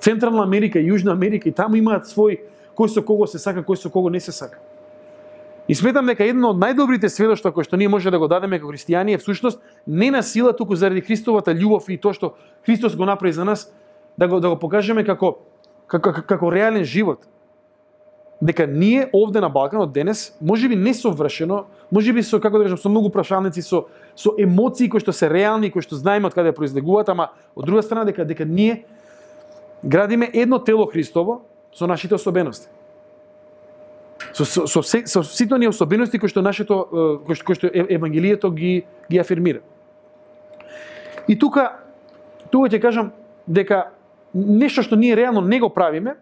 Централна 0.00 0.42
Америка 0.42 0.78
Јужна 0.78 1.12
Америка 1.12 1.48
и 1.48 1.52
таму 1.52 1.76
имаат 1.76 2.08
свој 2.08 2.49
кој 2.76 2.88
со 2.88 3.02
кого 3.02 3.26
се 3.26 3.38
сака, 3.38 3.62
кој 3.62 3.76
со 3.76 3.90
кого 3.90 4.10
не 4.10 4.20
се 4.20 4.32
сака. 4.32 4.58
И 5.68 5.74
сметам 5.74 6.06
дека 6.06 6.24
едно 6.26 6.50
од 6.50 6.58
најдобрите 6.58 7.06
сведоштва 7.06 7.52
кои 7.54 7.64
што 7.64 7.78
ние 7.78 7.88
може 7.88 8.10
да 8.10 8.18
го 8.18 8.26
дадеме 8.26 8.58
како 8.58 8.72
христијани 8.72 9.14
е 9.14 9.18
всушност 9.22 9.60
не 9.86 10.10
на 10.10 10.22
сила 10.22 10.52
туку 10.56 10.74
заради 10.74 11.00
Христовата 11.00 11.54
љубов 11.54 11.86
и 11.88 11.98
тоа 11.98 12.12
што 12.12 12.34
Христос 12.66 12.96
го 12.96 13.06
направи 13.06 13.32
за 13.32 13.44
нас, 13.44 13.70
да 14.18 14.28
го 14.28 14.40
да 14.40 14.48
го 14.50 14.58
покажеме 14.58 15.04
како 15.04 15.38
како, 15.86 16.12
како 16.26 16.50
реален 16.50 16.84
живот 16.84 17.26
дека 18.42 18.66
ние 18.66 19.10
овде 19.12 19.40
на 19.40 19.48
Балканот 19.48 19.92
денес, 19.92 20.32
може 20.40 20.68
би 20.68 20.76
не 20.76 20.94
совршено, 20.94 21.64
може 21.92 22.12
би 22.12 22.22
со, 22.22 22.40
како 22.40 22.58
да 22.58 22.64
кажам, 22.64 22.78
со 22.78 22.88
многу 22.88 23.10
прашалници, 23.12 23.62
со, 23.62 23.84
со 24.16 24.32
емоции 24.38 24.88
кои 24.88 25.00
што 25.00 25.12
се 25.12 25.28
реални, 25.28 25.70
кои 25.70 25.84
што 25.84 25.98
знаеме 26.00 26.30
од 26.30 26.34
каде 26.34 26.54
произлегуваат, 26.56 27.12
ама 27.12 27.30
од 27.54 27.68
друга 27.68 27.82
страна 27.84 28.08
дека, 28.08 28.24
дека 28.24 28.48
ние 28.48 28.86
градиме 29.84 30.30
едно 30.32 30.58
тело 30.58 30.86
Христово 30.88 31.42
со 31.72 31.86
нашите 31.86 32.14
особености. 32.14 32.68
Со, 34.32 34.44
со, 34.44 34.66
со, 34.66 34.82
со, 34.82 35.06
со 35.06 35.22
сите 35.24 35.54
оние 35.54 35.68
особености 35.68 36.18
кои 36.18 36.28
што 36.28 36.42
нашето 36.42 37.22
кои 37.26 37.34
што, 37.34 37.44
кои 37.44 37.54
што 37.54 37.70
евангелието 37.72 38.50
ги 38.50 38.84
ги 39.08 39.18
афирмира. 39.18 39.60
И 41.28 41.38
тука 41.38 41.80
тука 42.50 42.68
ќе 42.68 42.80
кажам 42.80 43.12
дека 43.46 43.90
нешто 44.34 44.82
што 44.82 44.96
ние 44.96 45.16
реално 45.16 45.40
не 45.40 45.60
го 45.60 45.70
правиме, 45.70 46.16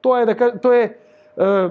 тоа 0.00 0.22
е 0.22 0.26
да 0.26 0.34
дека 0.34 0.58
тоа 0.60 0.76
е 0.76 0.96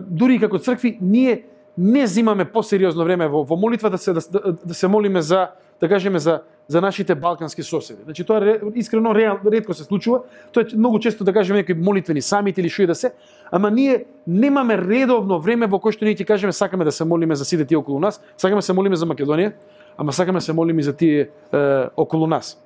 дури 0.08 0.36
и 0.36 0.40
како 0.40 0.60
цркви, 0.60 0.98
ние 1.02 1.46
не 1.78 2.08
зимаме 2.08 2.46
посериозно 2.46 3.04
време 3.04 3.28
во, 3.28 3.44
во 3.44 3.56
молитва 3.56 3.90
да 3.90 3.98
се, 3.98 4.14
да, 4.14 4.22
да, 4.32 4.54
да 4.66 4.74
се 4.74 4.88
молиме 4.88 5.22
за, 5.22 5.50
да 5.82 5.90
кажеме, 5.90 6.20
за, 6.20 6.42
за 6.68 6.82
нашите 6.82 7.16
балкански 7.16 7.64
соседи. 7.64 8.02
Значи, 8.04 8.24
тоа 8.24 8.42
ре, 8.42 8.60
искрено 8.76 9.16
реал, 9.16 9.40
ретко 9.46 9.74
се 9.74 9.84
случува. 9.84 10.22
Тоа 10.52 10.64
е 10.64 10.78
многу 10.78 11.00
често, 11.00 11.24
да 11.24 11.34
кажеме, 11.34 11.60
некои 11.60 11.76
молитвени 11.76 12.22
самити 12.22 12.62
или 12.62 12.70
што 12.70 12.82
и 12.82 12.88
да 12.88 12.96
се, 12.96 13.14
ама 13.52 13.72
ние 13.72 14.06
немаме 14.28 14.78
редовно 14.78 15.40
време 15.40 15.68
во 15.68 15.80
кое 15.80 15.92
што 15.92 16.06
ние 16.06 16.16
ќе 16.16 16.26
кажеме 16.26 16.54
сакаме 16.54 16.86
да 16.86 16.92
се 16.92 17.06
молиме 17.06 17.36
за 17.36 17.46
сите 17.46 17.66
тие 17.66 17.78
околу 17.78 18.00
нас, 18.00 18.22
сакаме 18.38 18.62
да 18.62 18.66
се 18.66 18.74
молиме 18.74 18.96
за 18.96 19.10
Македонија, 19.10 19.54
ама 19.98 20.14
сакаме 20.14 20.38
да 20.38 20.46
се 20.46 20.54
молиме 20.54 20.82
за 20.82 20.94
тие 20.94 21.30
е, 21.54 21.58
околу 21.98 22.28
нас. 22.28 22.62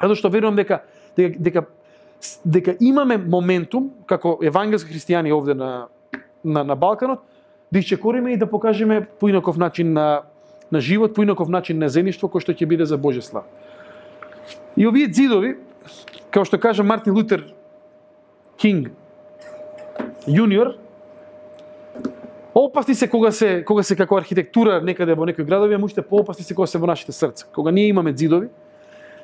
Затоа 0.00 0.16
што 0.16 0.32
верувам 0.32 0.56
дека, 0.56 0.82
дека, 1.16 1.36
дека 1.38 1.66
дека 2.44 2.74
имаме 2.80 3.14
моментум 3.18 3.92
како 4.06 4.38
евангелски 4.42 4.90
христијани 4.90 5.30
овде 5.30 5.54
на 5.54 5.86
на, 6.44 6.64
на 6.64 6.76
Балканот, 6.76 7.20
да 7.72 7.78
исчекориме 7.78 8.32
и 8.32 8.36
да 8.36 8.50
покажеме 8.50 9.06
поинаков 9.20 9.56
начин 9.56 9.92
на, 9.92 10.22
на 10.70 10.80
живот, 10.80 11.14
поинаков 11.14 11.48
начин 11.48 11.78
на 11.78 11.88
зеништво 11.88 12.28
кој 12.28 12.44
што 12.44 12.52
ќе 12.52 12.66
биде 12.66 12.86
за 12.86 12.98
Божја 12.98 13.22
слава. 13.22 13.46
И 14.76 14.86
овие 14.86 15.08
зидови, 15.12 15.56
како 16.30 16.44
што 16.44 16.58
кажа 16.58 16.84
Мартин 16.84 17.14
Лутер 17.14 17.44
Кинг, 18.58 18.90
јуниор, 20.26 20.76
опасни 22.54 22.94
се 22.94 23.08
кога 23.08 23.32
се 23.32 23.64
кога 23.64 23.82
се 23.82 23.96
како 23.96 24.16
архитектура 24.16 24.80
некаде 24.82 25.14
во 25.14 25.26
некои 25.26 25.44
градови, 25.44 25.74
а 25.74 25.84
уште 25.84 26.02
поопасни 26.02 26.44
се 26.44 26.54
кога 26.54 26.66
се 26.66 26.78
во 26.78 26.86
нашите 26.86 27.12
срца. 27.12 27.46
Кога 27.54 27.70
ние 27.70 27.88
имаме 27.88 28.12
зидови, 28.16 28.48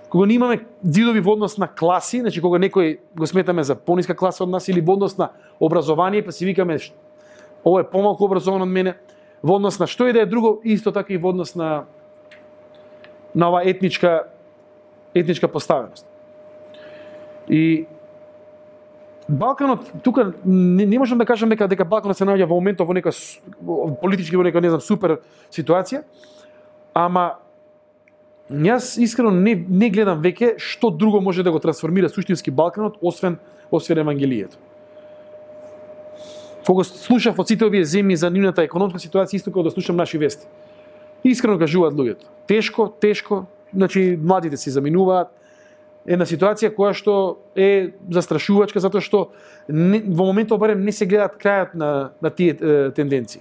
кога 0.08 0.26
ние 0.26 0.36
имаме 0.36 0.64
зидови 0.82 1.20
во 1.20 1.32
однос 1.32 1.58
на 1.58 1.68
класи, 1.68 2.20
значи 2.20 2.40
кога 2.40 2.58
некој 2.58 2.98
го 3.16 3.26
сметаме 3.26 3.64
за 3.64 3.74
пониска 3.74 4.14
класа 4.14 4.44
од 4.44 4.50
нас 4.50 4.68
или 4.68 4.80
во 4.80 4.94
однос 4.94 5.18
на 5.18 5.30
образование, 5.60 6.22
па 6.22 6.32
си 6.32 6.46
викаме 6.46 6.78
ово 7.64 7.80
е 7.80 7.90
помалку 7.90 8.24
образован 8.24 8.62
од 8.62 8.68
мене, 8.68 8.94
во 9.44 9.58
однос 9.60 9.78
на 9.78 9.86
што 9.86 10.08
и 10.08 10.12
да 10.16 10.24
е 10.24 10.26
друго, 10.26 10.56
исто 10.64 10.92
така 10.92 11.12
и 11.12 11.20
во 11.20 11.28
однос 11.28 11.54
на 11.54 11.84
на 13.34 13.48
ова 13.48 13.62
етничка 13.64 14.24
етничка 15.14 15.48
поставеност. 15.48 16.06
И 17.48 17.86
Балканот 19.28 19.92
тука 20.02 20.32
не, 20.44 20.86
не 20.86 20.98
можам 20.98 21.18
да 21.18 21.24
кажам 21.24 21.48
дека 21.48 21.68
дека 21.68 21.84
Балканот 21.84 22.16
се 22.16 22.24
наоѓа 22.24 22.48
во 22.48 22.56
моментот 22.56 22.88
во 22.88 22.94
нека 22.94 23.12
политички 24.00 24.36
во 24.36 24.44
нека 24.44 24.60
не 24.60 24.72
знам 24.72 24.80
супер 24.80 25.20
ситуација, 25.52 26.04
ама 26.94 27.44
Јас 28.50 28.98
искрено 29.00 29.30
не, 29.32 29.54
не 29.56 29.88
гледам 29.88 30.20
веќе 30.20 30.58
што 30.60 30.90
друго 30.90 31.20
може 31.20 31.42
да 31.42 31.50
го 31.52 31.58
трансформира 31.58 32.08
суштински 32.08 32.50
Балканот, 32.50 32.98
освен, 33.00 33.38
освен 33.70 33.98
Евангелието. 33.98 34.56
Кога 36.66 36.84
слушав 36.84 37.38
од 37.38 37.48
сите 37.48 37.66
овие 37.66 37.84
земји 37.84 38.16
за 38.16 38.30
нивната 38.32 38.64
економска 38.64 39.00
ситуација, 39.02 39.36
исто 39.36 39.52
како 39.52 39.66
да 39.66 39.72
слушам 39.74 39.96
наши 39.96 40.18
вести. 40.18 40.46
Искрено 41.24 41.58
кажуваат 41.60 41.94
луѓето. 41.94 42.28
Тешко, 42.48 42.88
тешко, 43.00 43.44
значи 43.74 44.18
младите 44.22 44.56
си 44.56 44.70
заминуваат. 44.70 45.28
Една 46.06 46.26
ситуација 46.28 46.72
која 46.72 46.92
што 46.96 47.38
е 47.56 47.94
застрашувачка 48.12 48.80
затоа 48.80 49.00
што 49.00 49.28
не, 49.68 50.02
во 50.04 50.28
моментот 50.28 50.60
барем 50.60 50.84
не 50.84 50.92
се 50.92 51.08
гледаат 51.08 51.38
крајот 51.40 51.74
на, 51.74 51.90
на 52.20 52.30
тие 52.30 52.56
е, 52.56 52.90
тенденции. 52.92 53.40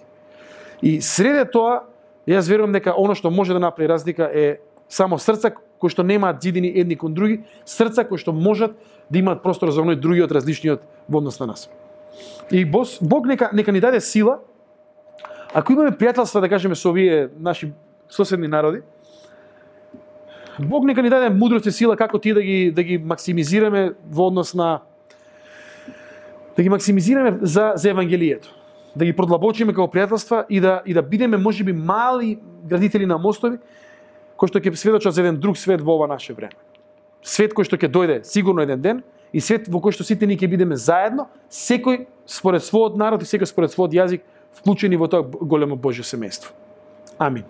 И 0.81 1.01
среде 1.01 1.43
тоа, 1.45 1.83
јас 2.27 2.47
верувам 2.47 2.71
дека 2.75 2.95
оно 2.95 3.15
што 3.15 3.31
може 3.31 3.53
да 3.53 3.59
направи 3.59 3.91
разлика 3.91 4.29
е 4.31 4.59
само 4.87 5.19
срца 5.19 5.51
кои 5.51 5.91
што 5.91 6.03
немаат 6.03 6.39
зидини 6.43 6.71
едни 6.71 6.95
кон 6.95 7.13
други, 7.13 7.43
срца 7.65 8.07
кои 8.07 8.17
што 8.17 8.31
можат 8.31 8.75
да 9.09 9.19
имаат 9.19 9.43
простор 9.43 9.71
за 9.71 9.83
оној 9.83 9.99
другиот 9.99 10.31
различниот 10.31 10.83
во 11.07 11.19
однос 11.19 11.39
на 11.39 11.51
нас. 11.51 11.67
И 12.51 12.65
Бог, 12.65 12.87
Бог 13.01 13.25
нека, 13.27 13.49
нека 13.53 13.71
ни 13.71 13.79
даде 13.79 14.01
сила, 14.01 14.39
ако 15.53 15.73
имаме 15.73 15.91
пријателства, 15.91 16.41
да 16.41 16.49
кажеме, 16.49 16.75
со 16.75 16.89
овие 16.89 17.29
наши 17.39 17.73
соседни 18.09 18.47
народи, 18.47 18.81
Бог 20.59 20.85
нека 20.85 21.01
ни 21.01 21.09
даде 21.09 21.29
мудрост 21.29 21.65
и 21.65 21.71
сила 21.71 21.95
како 21.97 22.19
тие 22.19 22.33
да 22.33 22.41
ги, 22.41 22.71
да 22.71 22.83
ги 22.83 22.97
максимизираме 22.97 23.93
во 24.09 24.27
однос 24.27 24.53
на 24.53 24.81
да 26.57 26.63
ги 26.63 26.69
максимизираме 26.69 27.37
за, 27.41 27.73
за 27.75 27.89
Евангелието. 27.89 28.53
Да 28.95 29.05
ги 29.05 29.15
продлабочиме 29.15 29.73
како 29.73 29.89
пријателства 29.89 30.45
и 30.49 30.59
да, 30.61 30.81
и 30.85 30.93
да 30.93 31.01
бидеме, 31.01 31.37
може 31.37 31.63
би, 31.63 31.73
мали 31.73 32.37
градители 32.65 33.05
на 33.05 33.17
мостови, 33.17 33.57
кои 34.37 34.49
што 34.49 34.61
ќе 34.61 34.75
сведочат 34.77 35.13
за 35.13 35.25
еден 35.25 35.39
друг 35.41 35.57
свет 35.57 35.81
во 35.81 35.97
ова 35.97 36.07
наше 36.07 36.33
време. 36.33 36.53
Свет 37.25 37.53
кој 37.57 37.65
што 37.65 37.77
ќе 37.77 37.89
дојде 37.89 38.21
сигурно 38.23 38.61
еден 38.61 38.81
ден 38.81 39.03
и 39.33 39.41
свет 39.41 39.67
во 39.67 39.81
кој 39.81 39.97
што 39.97 40.05
сите 40.05 40.29
ние 40.29 40.37
ќе 40.37 40.49
бидеме 40.49 40.77
заедно, 40.77 41.27
секој 41.49 42.05
според 42.29 42.63
својот 42.63 42.97
народ 43.01 43.25
и 43.25 43.29
секој 43.29 43.49
според 43.49 43.73
својот 43.73 43.97
јазик, 43.97 44.25
вклучени 44.61 44.99
во 45.01 45.09
тоа 45.09 45.25
големо 45.25 45.75
Божјо 45.75 46.05
семејство. 46.05 46.53
Амин. 47.17 47.49